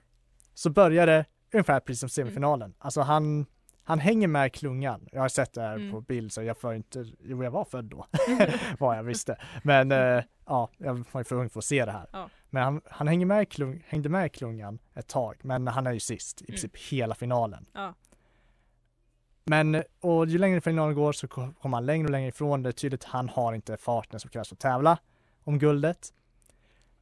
så 0.54 0.70
börjar 0.70 1.08
det 1.08 1.26
ungefär 1.54 1.80
precis 1.80 2.00
som 2.00 2.10
semifinalen. 2.10 2.74
Alltså 2.80 3.02
han, 3.02 3.46
han 3.84 4.00
hänger 4.00 4.28
med 4.28 4.54
klungan. 4.54 5.08
Jag 5.12 5.22
har 5.22 5.30
sett 5.30 5.54
det 5.54 5.62
här 5.62 5.76
Mm. 5.76 5.92
på 5.92 6.02
bild 6.02 6.32
så 6.34 6.44
jag 6.44 6.58
får 6.58 6.74
inte, 6.76 7.06
jo 7.24 7.44
jag 7.44 7.52
var 7.52 7.66
född 7.66 7.86
då, 7.86 8.06
vad 8.80 8.98
jag 8.98 9.04
visste. 9.04 9.38
Men 9.64 9.92
eh, 9.92 10.24
ja, 10.46 10.70
jag 10.78 11.06
var 11.12 11.24
för 11.24 11.36
ung 11.36 11.50
för 11.50 11.60
att 11.60 11.66
se 11.66 11.86
det 11.86 11.92
här. 11.92 12.10
Ja. 12.14 12.30
Men 12.50 12.64
han, 12.64 12.82
han 12.86 13.08
hänger 13.08 13.26
med 13.26 13.50
klung, 13.50 13.84
hängde 13.88 14.10
med 14.10 14.32
klungan 14.34 14.80
ett 14.94 15.08
tag, 15.08 15.36
men 15.42 15.68
han 15.68 15.88
är 15.88 15.92
ju 15.92 16.00
sist 16.00 16.42
i 16.42 16.46
princip 16.46 16.78
hela 16.78 17.16
finalen. 17.16 17.66
Ja. 17.74 17.94
Men, 19.46 19.84
och 20.02 20.26
ju 20.28 20.38
längre 20.38 20.62
finalen 20.62 20.96
går 20.96 21.12
så 21.14 21.28
ko- 21.28 21.54
kommer 21.62 21.78
han 21.78 21.86
längre 21.86 22.06
och 22.06 22.12
längre 22.12 22.28
ifrån 22.30 22.64
det. 22.64 22.70
är 22.70 22.72
Tydligt 22.72 23.04
han 23.04 23.30
har 23.30 23.54
inte 23.54 23.78
farten 23.78 24.20
som 24.20 24.30
krävs 24.30 24.48
för 24.50 24.56
att 24.56 24.60
tävla 24.60 24.98
om 25.44 25.60
guldet. 25.60 26.14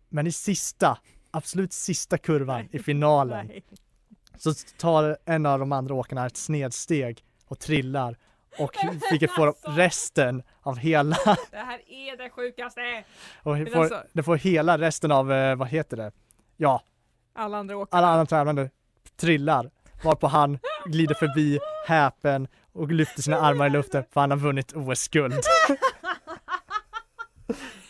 Men 0.09 0.27
i 0.27 0.31
sista, 0.31 0.97
absolut 1.31 1.73
sista 1.73 2.17
kurvan 2.17 2.67
i 2.71 2.79
finalen. 2.79 3.51
Så 4.37 4.53
tar 4.77 5.17
en 5.25 5.45
av 5.45 5.59
de 5.59 5.71
andra 5.71 5.93
åkarna 5.95 6.25
ett 6.25 6.37
snedsteg 6.37 7.23
och 7.47 7.59
trillar 7.59 8.17
och 8.59 8.75
vilket 9.11 9.31
får 9.31 9.75
resten 9.75 10.43
av 10.61 10.77
hela, 10.77 11.15
Det 11.51 11.57
här 11.57 11.79
är 11.91 12.17
det 12.17 12.29
sjukaste! 12.29 13.03
och 13.43 13.57
får, 13.73 13.81
alltså- 13.81 14.03
det 14.13 14.23
får 14.23 14.35
hela 14.35 14.77
resten 14.77 15.11
av, 15.11 15.31
eh, 15.33 15.55
vad 15.55 15.67
heter 15.67 15.97
det? 15.97 16.11
Ja, 16.57 16.83
Alla 17.35 17.57
andra 17.57 17.77
åker. 17.77 17.97
alla 17.97 18.07
andra 18.07 18.25
tävlande 18.25 18.69
trillar 19.15 19.71
varpå 20.03 20.27
han 20.27 20.59
glider 20.85 21.15
förbi 21.15 21.59
häpen 21.87 22.47
och 22.73 22.91
lyfter 22.91 23.21
sina 23.21 23.39
armar 23.41 23.67
i 23.67 23.69
luften 23.69 24.03
för 24.11 24.21
han 24.21 24.31
har 24.31 24.37
vunnit 24.37 24.73
OS-guld. 24.75 25.33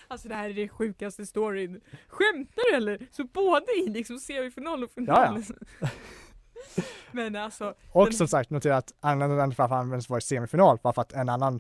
Alltså 0.10 0.28
det 0.28 0.36
här 0.36 0.50
är 0.50 0.54
det 0.54 0.70
sjukaste 0.70 1.26
storyn. 1.26 1.82
Skämtar 2.08 2.72
du 2.72 2.76
eller? 2.78 3.08
Så 3.12 3.24
både 3.24 3.66
i 3.86 3.90
liksom 3.90 4.20
semifinal 4.20 4.84
och 4.84 4.92
final. 4.92 5.44
Ja, 5.82 5.88
Men 7.12 7.36
alltså, 7.36 7.74
Och 7.92 8.06
Den- 8.06 8.14
som 8.14 8.28
sagt, 8.28 8.50
notera 8.50 8.78
att 8.78 8.94
anledningen 9.00 9.50
till 9.50 9.58
varför 9.58 9.76
han 9.76 9.90
ens 9.90 10.10
var 10.10 10.18
i 10.18 10.22
semifinal 10.22 10.78
var 10.82 10.94
för 10.94 11.02
att 11.02 11.14
en 11.14 11.30
annan 11.30 11.60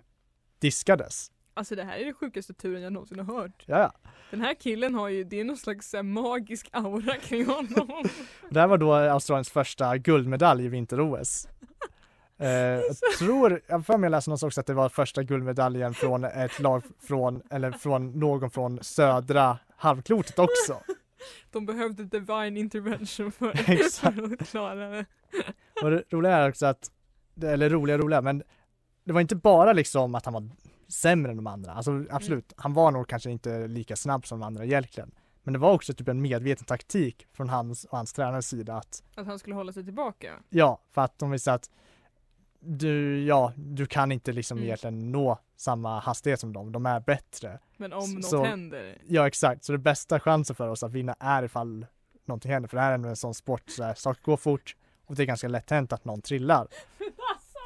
diskades. 0.60 1.32
alltså 1.54 1.76
det 1.76 1.84
här 1.84 1.98
är 1.98 2.06
det 2.06 2.14
sjukaste 2.14 2.54
turen 2.54 2.82
jag 2.82 2.94
någonsin 2.94 3.20
har 3.20 3.36
hört. 3.42 3.64
Ja. 3.66 3.92
Den 4.32 4.42
här 4.42 4.54
killen 4.54 4.96
har 4.96 5.10
ju, 5.10 5.24
det 5.24 5.40
är 5.40 5.44
någon 5.44 5.58
slags 5.58 5.94
här, 5.94 6.04
magisk 6.04 6.70
aura 6.72 7.16
kring 7.16 7.46
honom. 7.46 8.04
Det 8.50 8.60
här 8.60 8.68
var 8.68 8.78
då 8.78 8.94
Australiens 8.94 9.50
första 9.50 9.98
guldmedalj 9.98 10.66
i 10.66 10.68
vinter-OS. 10.68 11.48
Eh, 12.40 12.48
jag 12.50 12.96
tror, 13.20 13.62
jag 13.68 13.86
för 13.86 13.98
mig 13.98 14.10
läsa 14.10 14.30
någonstans 14.32 14.48
också 14.50 14.62
att 14.62 14.68
det 14.68 14.74
var 14.74 14.90
första 14.90 15.24
guldmedaljen 15.24 15.94
från 15.94 16.24
ett 16.24 16.60
lag 16.60 16.84
från, 17.08 17.42
eller 17.50 17.72
från 17.72 18.20
någon 18.20 18.50
från 18.52 18.84
södra 18.84 19.58
halvklotet 19.78 20.40
också. 20.40 20.82
De 21.52 21.66
behövde 21.66 22.04
divine 22.04 22.58
intervention 22.58 23.32
för, 23.32 23.50
att 24.40 24.48
klara 24.50 24.90
det. 24.90 25.06
Och 25.84 25.92
det 25.92 26.04
roliga 26.10 26.32
är 26.32 26.50
också 26.50 26.66
att, 26.66 26.92
eller 27.44 27.70
roliga 27.70 27.98
roliga, 27.98 28.22
men 28.22 28.44
det 29.04 29.14
var 29.14 29.22
inte 29.22 29.36
bara 29.36 29.74
liksom 29.74 30.16
att 30.16 30.26
han 30.26 30.34
var 30.34 30.50
sämre 30.88 31.32
än 31.32 31.38
de 31.38 31.48
andra. 31.48 31.72
Alltså 31.72 32.06
absolut, 32.10 32.54
han 32.58 32.74
var 32.74 32.92
nog 32.92 33.08
kanske 33.08 33.32
inte 33.32 33.68
lika 33.68 33.96
snabb 33.96 34.26
som 34.28 34.40
de 34.40 34.46
andra 34.46 34.66
egentligen. 34.66 35.12
Men 35.44 35.54
det 35.54 35.60
var 35.60 35.74
också 35.74 35.94
typ 35.94 36.08
en 36.08 36.22
medveten 36.22 36.66
taktik 36.66 37.28
från 37.34 37.50
hans 37.50 37.86
och 37.86 37.98
hans 37.98 38.14
tränares 38.14 38.48
sida 38.48 38.76
att 38.76 39.04
Att 39.16 39.28
han 39.28 39.40
skulle 39.40 39.56
hålla 39.56 39.74
sig 39.74 39.84
tillbaka. 39.84 40.34
Ja, 40.50 40.82
för 40.92 41.02
att 41.02 41.20
de 41.20 41.32
visste 41.32 41.54
att 41.54 41.70
du, 42.68 43.24
ja, 43.26 43.54
du 43.56 43.86
kan 43.86 44.12
inte 44.12 44.32
liksom 44.32 44.58
Mm. 44.58 44.66
egentligen 44.66 45.12
nå 45.12 45.40
samma 45.56 46.00
hastighet 46.00 46.40
som 46.40 46.54
dem, 46.54 46.72
de 46.72 46.86
är 46.86 47.00
bättre. 47.00 47.60
Men 47.78 47.94
om 47.94 48.12
något 48.16 48.26
Så- 48.26 48.44
händer. 48.44 48.98
Ja, 49.08 49.28
exakt, 49.28 49.64
så 49.64 49.72
det 49.72 49.78
bästa 49.78 50.20
chansen 50.20 50.56
för 50.56 50.68
oss 50.68 50.84
att 50.84 50.92
vinna 50.92 51.16
är 51.20 51.44
ifall 51.44 51.86
någonting 52.26 52.52
händer, 52.52 52.70
för 52.70 52.78
det 52.78 52.84
här 52.84 52.90
är 52.92 52.96
ändå 52.96 53.10
en 53.10 53.16
sån 53.16 53.34
sport, 53.34 53.64
så 53.70 53.84
här, 53.84 53.94
saker 53.94 54.22
går 54.24 54.38
fort 54.38 54.76
och 55.06 55.16
det 55.16 55.24
är 55.24 55.26
ganska 55.26 55.48
lätt 55.48 55.70
hänt 55.70 55.94
att 55.94 56.06
någon 56.06 56.22
trillar. 56.22 56.68
Men 57.00 57.08
alltså! 57.34 57.58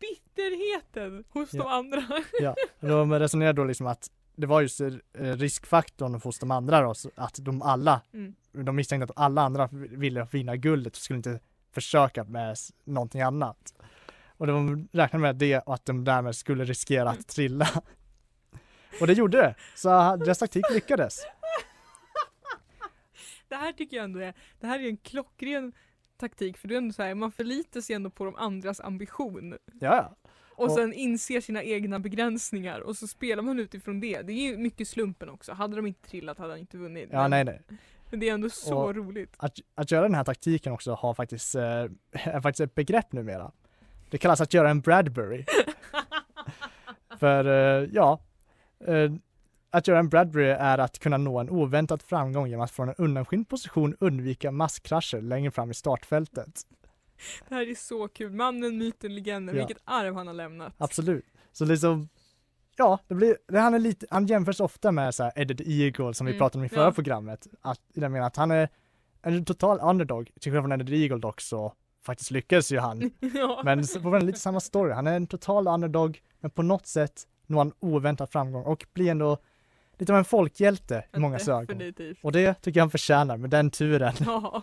Bitterheten 0.00 1.24
hos 1.30 1.50
de 1.50 1.56
Ja. 1.58 1.70
andra. 1.72 2.02
Ja, 2.40 2.54
de 2.80 3.12
resonerar 3.18 3.52
då 3.52 3.64
liksom 3.64 3.86
att 3.86 4.10
det 4.36 4.46
var 4.46 4.60
just 4.60 4.80
eh, 4.80 4.90
riskfaktorn 5.14 6.14
hos 6.14 6.38
de 6.38 6.50
andra 6.50 6.80
då, 6.80 6.94
att 7.14 7.34
de 7.40 7.62
alla, 7.62 8.00
Mm. 8.14 8.34
de 8.52 8.76
misstänkte 8.76 9.04
att 9.12 9.18
alla 9.24 9.42
andra 9.42 9.68
ville 9.72 10.26
vinna 10.30 10.56
guldet 10.56 10.92
och 10.92 11.02
skulle 11.02 11.16
inte 11.16 11.40
försöka 11.72 12.24
med 12.24 12.56
någonting 12.84 13.20
annat. 13.20 13.74
Och 14.42 14.48
de 14.48 14.88
räknade 14.92 15.22
med 15.22 15.36
det 15.36 15.58
och 15.58 15.74
att 15.74 15.84
de 15.86 16.04
därmed 16.04 16.36
skulle 16.36 16.64
riskera 16.64 17.10
att 17.10 17.28
trilla. 17.28 17.68
Och 19.00 19.06
det 19.06 19.12
gjorde 19.12 19.38
det, 19.38 19.54
så 19.74 20.16
deras 20.16 20.38
taktik 20.38 20.64
lyckades. 20.74 21.18
Det 23.48 23.54
här 23.56 23.72
tycker 23.72 23.96
jag 23.96 24.04
ändå 24.04 24.20
är, 24.20 24.34
det 24.60 24.66
här 24.66 24.80
är 24.80 24.88
en 24.88 24.96
klockren 24.96 25.72
taktik 26.16 26.58
för 26.58 26.68
det 26.68 26.74
är 26.74 26.78
ändå 26.78 26.92
så 26.92 27.02
här, 27.02 27.14
man 27.14 27.32
förlitar 27.32 27.80
sig 27.80 27.96
ändå 27.96 28.10
på 28.10 28.24
de 28.24 28.36
andras 28.36 28.80
ambition. 28.80 29.56
Ja. 29.80 30.16
Och 30.50 30.64
Och- 30.64 30.72
sen 30.72 30.92
inser 30.92 31.40
sina 31.40 31.62
egna 31.62 31.98
begränsningar 31.98 32.80
och 32.80 32.96
så 32.96 33.06
spelar 33.06 33.42
man 33.42 33.58
utifrån 33.58 34.00
det. 34.00 34.22
Det 34.22 34.32
är 34.32 34.50
ju 34.50 34.56
mycket 34.56 34.88
slumpen 34.88 35.28
också. 35.30 35.52
Hade 35.52 35.76
de 35.76 35.86
inte 35.86 36.08
trillat 36.08 36.38
hade 36.38 36.50
han 36.52 36.58
inte 36.60 36.78
vunnit. 36.78 37.08
Ja, 37.12 37.22
men, 37.22 37.30
nej, 37.30 37.44
nej. 37.44 37.60
men 38.10 38.20
det 38.20 38.28
är 38.28 38.34
ändå 38.34 38.50
så 38.50 38.78
Och- 38.78 38.96
roligt. 38.96 39.34
Att, 39.36 39.58
att 39.74 39.90
göra 39.90 40.02
den 40.02 40.14
här 40.14 40.24
taktiken 40.24 40.72
också 40.72 40.94
har 40.94 41.14
faktiskt, 41.14 41.54
eh, 41.54 41.62
är 42.12 42.40
faktiskt 42.40 42.60
ett 42.60 42.74
begrepp 42.74 43.12
numera. 43.12 43.52
Det 44.12 44.18
kallas 44.18 44.40
att 44.40 44.54
göra 44.54 44.70
en 44.70 44.80
Bradbury. 44.80 45.44
För 47.18 47.44
eh, 47.46 47.88
ja, 47.92 48.20
eh, 48.86 49.12
att 49.70 49.88
göra 49.88 49.98
en 49.98 50.08
Bradbury 50.08 50.48
är 50.48 50.78
att 50.78 50.98
kunna 50.98 51.16
nå 51.16 51.38
en 51.38 51.50
oväntad 51.50 52.02
framgång 52.02 52.46
genom 52.46 52.64
att 52.64 52.70
från 52.70 52.88
en 52.88 52.94
undanskymd 52.98 53.48
position 53.48 53.96
undvika 54.00 54.50
masskrascher 54.50 55.20
längre 55.20 55.50
fram 55.50 55.70
i 55.70 55.74
startfältet. 55.74 56.60
Det 57.48 57.54
här 57.54 57.70
är 57.70 57.74
så 57.74 58.08
kul. 58.08 58.32
Mannen, 58.32 58.78
myten, 58.78 59.14
legenden. 59.14 59.56
Ja. 59.56 59.66
Vilket 59.66 59.82
arv 59.84 60.14
han 60.14 60.26
har 60.26 60.34
lämnat. 60.34 60.74
Absolut. 60.78 61.24
Så 61.52 61.64
liksom, 61.64 62.08
ja, 62.76 62.98
det 63.08 63.14
blir, 63.14 63.36
det, 63.48 63.58
han 63.58 63.74
är 63.74 63.78
lite, 63.78 64.06
han 64.10 64.26
jämförs 64.26 64.60
ofta 64.60 64.92
med 64.92 65.14
så 65.14 65.22
här 65.22 65.32
Eddie 65.36 65.56
the 65.56 65.84
Eagle 65.84 66.14
som 66.14 66.26
vi 66.26 66.32
Mm, 66.32 66.38
pratade 66.38 66.58
om 66.58 66.64
i 66.64 66.68
förra 66.68 66.84
ja. 66.84 66.92
programmet. 66.92 67.46
Att, 67.60 67.80
I 67.94 68.00
den 68.00 68.12
meningen 68.12 68.26
att 68.26 68.36
han 68.36 68.50
är 68.50 68.68
en 69.22 69.44
total 69.44 69.78
underdog, 69.82 70.30
till 70.40 70.52
skillnad 70.52 70.62
från 70.62 70.72
Eddie 70.72 70.86
the 70.86 71.02
Eagle 71.02 71.18
dock 71.18 71.40
så 71.40 71.74
faktiskt 72.02 72.30
lyckades 72.30 72.72
ju 72.72 72.78
han. 72.78 73.10
ja. 73.34 73.62
Men 73.64 73.86
så 73.86 74.00
får 74.00 74.10
man 74.10 74.26
lite 74.26 74.38
samma 74.38 74.60
story, 74.60 74.92
han 74.92 75.06
är 75.06 75.16
en 75.16 75.26
total 75.26 75.68
underdog, 75.68 76.22
men 76.40 76.50
på 76.50 76.62
något 76.62 76.86
sätt 76.86 77.26
når 77.46 77.58
han 77.58 77.72
oväntad 77.80 78.30
framgång 78.30 78.64
och 78.64 78.86
blir 78.92 79.10
ändå 79.10 79.38
lite 79.98 80.12
av 80.12 80.18
en 80.18 80.24
folkhjälte 80.24 81.04
i 81.16 81.18
många 81.18 81.38
ögon. 81.48 81.82
Och 82.22 82.32
det 82.32 82.54
tycker 82.54 82.80
jag 82.80 82.82
han 82.82 82.90
förtjänar 82.90 83.36
med 83.36 83.50
den 83.50 83.70
turen. 83.70 84.14
Ja. 84.20 84.62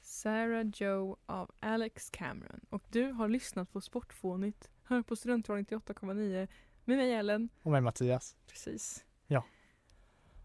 Sarah 0.00 0.66
Joe 0.74 1.16
av 1.26 1.50
Alex 1.60 2.10
Cameron. 2.10 2.60
Och 2.70 2.82
du 2.88 3.12
har 3.12 3.28
lyssnat 3.28 3.72
på 3.72 3.80
Sportfånigt, 3.80 4.70
hör 4.82 5.02
på 5.02 5.16
Studentradion 5.16 5.64
98,9 5.64 6.48
med 6.84 6.96
mig 6.96 7.12
Ellen. 7.12 7.48
Och 7.62 7.70
med 7.72 7.82
Mattias. 7.82 8.36
Precis. 8.46 9.04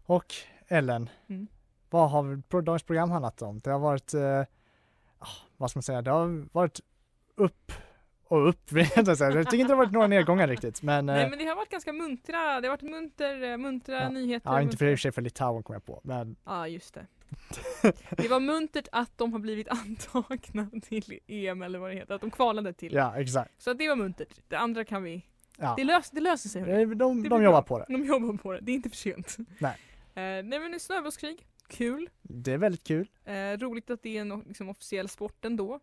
Och 0.06 0.34
Ellen, 0.68 1.08
Mm. 1.26 1.46
vad 1.90 2.10
har 2.10 2.62
dagens 2.62 2.82
program 2.82 3.10
handlat 3.10 3.42
om? 3.42 3.60
Det 3.60 3.70
har 3.70 3.78
varit, 3.78 4.14
eh, 4.14 4.40
ah, 5.18 5.26
vad 5.56 5.70
ska 5.70 5.78
man 5.78 5.82
säga, 5.82 6.02
det 6.02 6.10
har 6.10 6.46
varit 6.52 6.80
upp 7.34 7.72
och 8.28 8.48
upp. 8.48 8.60
jag 8.72 8.94
tycker 8.96 9.28
inte 9.28 9.50
det 9.50 9.64
har 9.64 9.76
varit 9.76 9.92
några 9.92 10.06
nedgångar 10.06 10.48
riktigt, 10.48 10.82
men, 10.82 11.08
eh, 11.08 11.14
Nej 11.14 11.30
men 11.30 11.38
det 11.38 11.44
har 11.44 11.56
varit 11.56 11.68
ganska 11.70 11.92
muntra, 11.92 12.60
det 12.60 12.68
har 12.68 12.76
varit 12.76 12.82
munter, 12.90 13.42
eh, 13.42 13.56
muntra 13.56 14.02
Ja. 14.02 14.08
nyheter. 14.08 14.50
ja, 14.50 14.60
inte 14.62 14.76
för 14.76 14.86
i 14.86 14.94
och 14.94 14.98
för 14.98 15.02
sig 15.02 15.12
för 15.12 15.22
Litauen 15.22 15.62
kom 15.62 15.72
jag 15.74 15.84
på, 15.84 16.00
men 16.04 16.36
Ja 16.44 16.68
just 16.68 16.94
det. 16.94 17.06
Det 18.16 18.28
var 18.28 18.40
muntert 18.40 18.88
att 18.92 19.18
de 19.18 19.32
har 19.32 19.38
blivit 19.40 19.68
antagna 19.70 20.66
till 20.82 21.18
EM 21.26 21.62
eller 21.62 21.78
vad 21.78 21.90
det 21.90 21.94
heter, 21.96 22.14
att 22.14 22.20
de 22.20 22.30
kvalade 22.30 22.72
till. 22.72 22.92
ja, 22.94 23.16
exakt. 23.16 23.62
Så 23.62 23.72
det 23.72 23.88
var 23.88 23.96
muntert. 23.96 24.28
Det 24.48 24.56
andra 24.56 24.84
kan 24.84 25.02
vi, 25.02 25.26
Ja. 25.58 25.74
det, 25.76 25.84
lös, 25.84 26.10
det 26.10 26.20
löser 26.20 26.48
sig. 26.48 26.62
Eh, 26.62 26.66
De, 26.66 26.84
de, 26.94 27.22
de 27.22 27.28
bra. 27.28 27.42
jobbar 27.42 27.62
på 27.62 27.78
det. 27.78 27.84
De 27.88 28.04
jobbar 28.04 28.36
på 28.36 28.52
det, 28.52 28.58
det 28.62 28.72
är 28.72 28.74
inte 28.74 28.88
för 28.90 28.96
sent. 28.96 29.36
Nej. 29.58 29.76
Eh, 30.14 30.22
nej 30.44 30.58
men 30.60 30.80
snöbollskrig, 30.80 31.46
kul. 31.68 32.10
Det 32.22 32.52
är 32.52 32.58
väldigt 32.58 32.84
kul. 32.84 33.10
Eh, 33.24 33.34
roligt 33.58 33.90
att 33.90 34.02
det 34.02 34.16
är 34.16 34.20
en 34.20 34.40
liksom, 34.46 34.68
officiell 34.68 35.08
sport 35.08 35.44
ändå. 35.44 35.80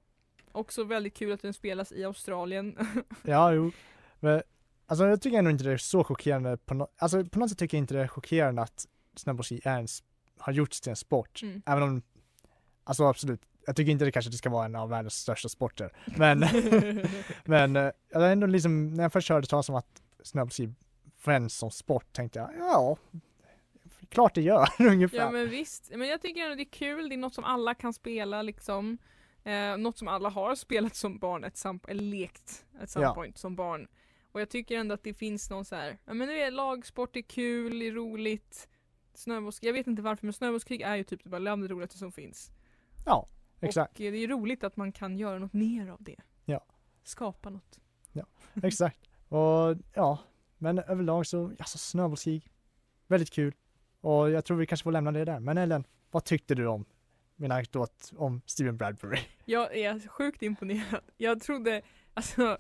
Också 0.52 0.84
väldigt 0.84 1.14
kul 1.18 1.32
att 1.32 1.42
den 1.42 1.54
spelas 1.54 1.92
i 1.92 2.04
Australien. 2.04 2.78
Ja, 3.24 3.54
jo. 3.54 3.72
Men, 4.20 4.42
alltså 4.86 5.06
jag 5.06 5.22
tycker 5.22 5.38
ändå 5.38 5.52
inte 5.52 5.64
det 5.64 5.72
är 5.72 5.78
så 5.78 6.04
chockerande 6.04 6.58
på 6.58 6.74
no- 6.74 6.88
alltså 6.98 7.26
på 7.26 7.40
något 7.40 7.50
sätt 7.50 7.60
tycker 7.60 7.78
jag 7.78 7.84
inte 7.84 7.94
det 7.94 8.02
är 8.02 8.08
chockerande 8.08 8.62
att 8.62 8.88
snöbollski 9.16 9.62
är 9.64 9.78
en, 9.78 9.86
s- 9.86 10.04
har 10.38 10.54
gjorts 10.54 10.82
till 10.82 10.90
en 10.90 10.96
sport. 10.96 11.42
Mm. 11.44 11.62
Även 11.66 11.84
om, 11.84 12.02
alltså 12.84 13.04
absolut, 13.04 13.42
jag 13.66 13.76
tycker 13.76 13.92
inte 13.92 14.06
det 14.06 14.12
kanske 14.12 14.32
det 14.32 14.38
ska 14.38 14.50
vara 14.50 14.66
en 14.66 14.76
av 14.76 14.90
världens 14.90 15.14
största 15.16 15.50
sporter. 15.50 15.96
Men, 16.18 16.40
men 17.46 17.76
eh, 17.76 17.92
jag 18.10 18.32
ändå 18.32 18.48
liksom, 18.48 18.94
när 18.94 19.04
jag 19.04 19.14
först 19.14 19.30
hörde 19.30 19.48
talas 19.48 19.70
om 19.70 19.76
att 19.76 20.02
snöbollski 20.24 20.70
fanns 21.18 21.54
som 21.58 21.72
sport 21.72 22.14
tänkte 22.14 22.40
jag, 22.40 22.50
ja, 22.60 22.98
klart 24.12 24.36
det 24.36 24.42
gör 24.42 24.68
ungefär. 24.80 25.18
ja 25.18 25.32
men 25.32 25.50
visst, 25.50 25.92
men 25.96 26.08
jag 26.08 26.22
tycker 26.22 26.42
ändå 26.44 26.56
det 26.56 26.62
är 26.64 26.72
kul, 26.72 27.10
det 27.10 27.16
är 27.16 27.18
något 27.18 27.34
som 27.34 27.44
alla 27.44 27.74
kan 27.74 27.94
spela 27.94 28.42
liksom. 28.42 28.98
Eh, 29.44 29.78
något 29.78 29.98
som 29.98 30.08
alla 30.08 30.30
har 30.30 30.56
spelat 30.56 30.96
som 30.96 31.20
barn, 31.20 31.44
ett 31.44 31.58
some, 31.58 31.80
eller 31.88 32.04
lekt 32.04 32.66
at 32.82 32.90
some 32.90 33.06
Ja. 33.06 33.14
point 33.14 33.38
som 33.38 33.56
barn. 33.56 33.88
Och 34.32 34.42
jag 34.42 34.50
tycker 34.50 34.78
ändå 34.80 34.94
att 34.94 35.04
det 35.04 35.14
finns 35.14 35.50
någon 35.50 35.66
så 35.66 35.76
här, 35.76 35.98
ja 36.06 36.14
men 36.14 36.28
det 36.28 36.42
är 36.42 36.52
lagsport, 36.52 37.14
det 37.14 37.20
är 37.20 37.24
kul, 37.24 37.80
det 37.80 37.88
är 37.88 37.92
roligt. 37.92 38.68
Snöbollskrig, 39.14 39.70
jag 39.70 39.74
vet 39.74 39.88
inte 39.88 40.02
varför 40.02 40.26
men 40.26 40.34
snöbollskrig 40.34 40.82
är 40.82 40.96
ju 40.96 41.04
typ 41.04 41.24
bara 41.24 41.40
bland 41.42 41.64
det 41.64 41.68
roligaste 41.68 41.98
som 41.98 42.12
finns. 42.12 42.52
Ja, 43.06 43.28
exakt, 43.62 43.92
Och 43.94 43.98
det 44.00 44.08
är 44.24 44.28
roligt 44.28 44.64
att 44.64 44.78
man 44.78 44.92
kan 44.92 45.18
göra 45.18 45.40
något 45.40 45.54
mer 45.54 45.88
av 45.90 46.04
det. 46.04 46.16
Ja. 46.46 46.66
Skapa 47.04 47.50
något. 47.50 47.80
exakt. 48.64 49.00
Och 49.30 49.78
ja, 49.94 50.20
men 50.58 50.80
överlag 50.80 51.28
så, 51.28 51.46
alltså 51.60 51.78
snöbollskrig, 51.78 52.52
väldigt 53.08 53.32
kul. 53.32 53.54
Och 54.02 54.30
jag 54.30 54.46
tror 54.46 54.58
vi 54.58 54.66
kanske 54.66 54.84
får 54.84 54.92
lämna 54.92 55.12
det 55.12 55.26
där. 55.26 55.40
Men 55.40 55.58
Ellen, 55.58 55.84
vad 56.12 56.24
tyckte 56.24 56.56
du 56.56 56.68
om 56.68 56.86
min 57.36 57.52
anekdot 57.52 58.12
om 58.16 58.42
Steven 58.46 58.78
Bradbury? 58.78 59.20
Jag 59.46 59.78
är 59.78 60.08
sjukt 60.08 60.42
imponerad. 60.42 61.02
Jag 61.18 61.42
trodde, 61.42 61.82
alltså 62.14 62.58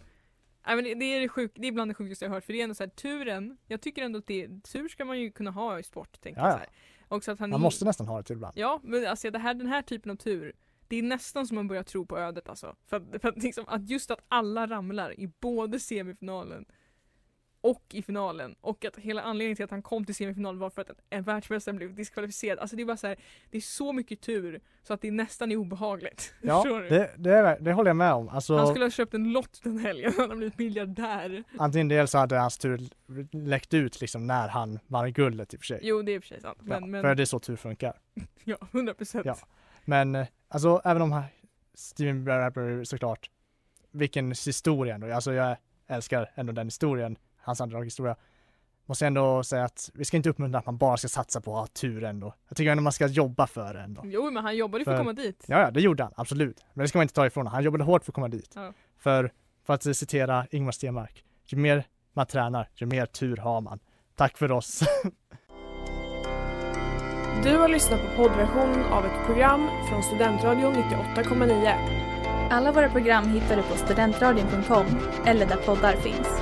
Nej 0.67 0.75
men 0.75 0.99
det, 0.99 1.05
är 1.05 1.27
sjuk, 1.27 1.51
det 1.55 1.67
är 1.67 1.71
bland 1.71 1.91
det 1.91 1.95
sjukaste 1.95 2.25
jag 2.25 2.29
har 2.29 2.35
hört 2.35 2.43
för 2.43 2.53
det 2.53 2.59
är 2.59 2.63
ändå 2.63 2.75
så 2.75 2.83
här 2.83 2.89
turen, 2.89 3.57
jag 3.67 3.81
tycker 3.81 4.03
ändå 4.03 4.19
att 4.19 4.27
det, 4.27 4.63
tur 4.63 4.87
ska 4.87 5.05
man 5.05 5.19
ju 5.19 5.31
kunna 5.31 5.51
ha 5.51 5.79
i 5.79 5.83
sport 5.83 6.21
tänker 6.21 6.41
Ja, 6.41 6.47
jag 6.47 6.53
ja. 6.53 6.57
så 6.57 6.59
här. 6.59 6.69
Också 7.07 7.31
att 7.31 7.39
han 7.39 7.49
Man 7.49 7.61
måste 7.61 7.85
nästan 7.85 8.07
ha 8.07 8.17
det 8.17 8.23
till 8.23 8.35
ibland. 8.35 8.53
Ja 8.57 8.79
men 8.83 9.07
alltså 9.07 9.31
det 9.31 9.39
här, 9.39 9.53
den 9.53 9.67
här 9.67 9.81
typen 9.81 10.11
av 10.11 10.15
tur 10.15 10.53
Det 10.87 10.95
är 10.95 11.03
nästan 11.03 11.47
som 11.47 11.55
man 11.55 11.67
börjar 11.67 11.83
tro 11.83 12.05
på 12.05 12.17
ödet 12.17 12.49
alltså. 12.49 12.75
För 12.85 12.97
att, 12.97 13.21
för 13.21 13.29
att, 13.29 13.43
liksom, 13.43 13.65
att 13.67 13.89
just 13.89 14.11
att 14.11 14.19
alla 14.27 14.67
ramlar 14.67 15.19
i 15.19 15.27
både 15.39 15.79
semifinalen 15.79 16.65
och 17.61 17.83
i 17.91 18.01
finalen 18.01 18.55
och 18.61 18.85
att 18.85 18.97
hela 18.97 19.21
anledningen 19.21 19.55
till 19.55 19.65
att 19.65 19.71
han 19.71 19.81
kom 19.81 20.05
till 20.05 20.15
semifinalen 20.15 20.59
var 20.59 20.69
för 20.69 20.81
att 20.81 20.91
en 21.09 21.23
världsmästare 21.23 21.75
blev 21.75 21.95
diskvalificerad. 21.95 22.59
Alltså 22.59 22.75
det 22.75 22.81
är 22.81 22.85
bara 22.85 22.97
så 22.97 23.07
här, 23.07 23.17
det 23.49 23.57
är 23.57 23.61
så 23.61 23.93
mycket 23.93 24.21
tur 24.21 24.61
så 24.83 24.93
att 24.93 25.01
det 25.01 25.11
nästan 25.11 25.51
är 25.51 25.55
obehagligt. 25.55 26.33
Ja, 26.41 26.63
det, 26.89 27.11
det, 27.17 27.31
är, 27.33 27.59
det 27.59 27.73
håller 27.73 27.89
jag 27.89 27.95
med 27.95 28.13
om. 28.13 28.29
Alltså, 28.29 28.57
Han 28.57 28.67
skulle 28.67 28.85
ha 28.85 28.89
köpt 28.89 29.13
en 29.13 29.31
lott 29.31 29.59
den 29.63 29.79
helgen, 29.79 30.13
han 30.17 30.29
har 30.29 30.37
blivit 30.37 30.57
miljardär. 30.57 31.43
antingen 31.57 31.87
dels 31.87 32.11
så 32.11 32.17
hade 32.17 32.37
hans 32.37 32.57
tur 32.57 32.81
läckt 33.31 33.73
ut 33.73 34.01
liksom 34.01 34.27
när 34.27 34.47
han 34.47 34.79
vann 34.87 35.13
guldet 35.13 35.53
i 35.53 35.57
och 35.57 35.59
för 35.61 35.65
sig. 35.65 35.79
Jo 35.81 36.01
det 36.01 36.11
är 36.11 36.15
i 36.15 36.19
och 36.19 36.23
för 36.23 36.27
sig 36.27 36.41
sant. 36.41 36.57
Men, 36.61 36.81
ja, 36.81 36.87
men 36.87 37.01
För 37.01 37.15
det 37.15 37.23
är 37.23 37.25
så 37.25 37.39
tur 37.39 37.55
funkar. 37.55 37.93
ja, 38.43 38.57
100 38.71 38.93
procent. 38.93 39.25
Ja. 39.25 39.35
Men 39.85 40.15
eh, 40.15 40.27
alltså 40.47 40.81
även 40.85 41.01
om 41.01 41.21
Steven 41.73 42.23
Bradbury 42.23 42.85
såklart, 42.85 43.29
vilken 43.91 44.27
historia 44.31 44.95
ändå. 44.95 45.13
Alltså 45.13 45.33
jag 45.33 45.57
älskar 45.87 46.31
ändå 46.35 46.53
den 46.53 46.67
historien, 46.67 47.17
hans 47.41 47.61
underdog-historia. 47.61 48.15
Måste 48.85 49.07
ändå 49.07 49.43
säga 49.43 49.63
att 49.63 49.89
vi 49.93 50.05
ska 50.05 50.17
inte 50.17 50.29
uppmuntra 50.29 50.59
att 50.59 50.65
man 50.65 50.77
bara 50.77 50.97
ska 50.97 51.07
satsa 51.07 51.41
på 51.41 51.53
att 51.53 51.59
ha 51.59 51.67
tur 51.67 52.03
ändå. 52.03 52.33
Jag 52.47 52.57
tycker 52.57 52.71
ändå 52.71 52.83
man 52.83 52.91
ska 52.93 53.07
jobba 53.07 53.47
för 53.47 53.73
det 53.73 53.79
ändå. 53.79 54.01
Jo 54.05 54.31
men 54.31 54.43
han 54.43 54.55
jobbade 54.57 54.83
för 54.83 54.91
att 54.91 54.97
För- 54.97 55.03
komma 55.03 55.13
dit. 55.13 55.43
Ja, 55.47 55.59
ja, 55.61 55.71
det 55.71 55.81
gjorde 55.81 56.03
han, 56.03 56.13
absolut. 56.15 56.65
Men 56.73 56.83
det 56.83 56.87
ska 56.87 56.97
man 56.97 57.03
inte 57.03 57.13
ta 57.13 57.25
ifrån 57.25 57.41
honom. 57.41 57.53
Han 57.53 57.63
jobbade 57.63 57.83
hårt 57.83 58.03
för 58.03 58.11
att 58.11 58.15
komma 58.15 58.27
dit. 58.27 58.51
Ja. 58.55 58.73
För, 58.97 59.31
för 59.65 59.73
att 59.73 59.83
citera 59.97 60.47
Ingmar 60.51 60.71
Stenmark, 60.71 61.23
ju 61.45 61.57
mer 61.57 61.83
man 62.13 62.25
tränar, 62.25 62.69
ju 62.75 62.85
mer 62.85 63.05
tur 63.05 63.37
har 63.37 63.61
man. 63.61 63.79
Tack 64.15 64.37
för 64.37 64.51
oss. 64.51 64.83
Du 67.43 67.57
har 67.57 67.67
lyssnat 67.67 67.99
på 68.01 68.07
poddversion 68.23 68.83
av 68.83 69.05
ett 69.05 69.25
program 69.25 69.67
från 69.89 70.03
Studentradion 70.03 70.73
98,9. 70.73 72.49
Alla 72.51 72.71
våra 72.71 72.89
program 72.89 73.27
hittar 73.27 73.55
du 73.55 73.61
på 73.63 73.75
studentradion.com 73.75 74.85
eller 75.25 75.45
där 75.45 75.55
poddar 75.55 75.93
finns. 75.95 76.41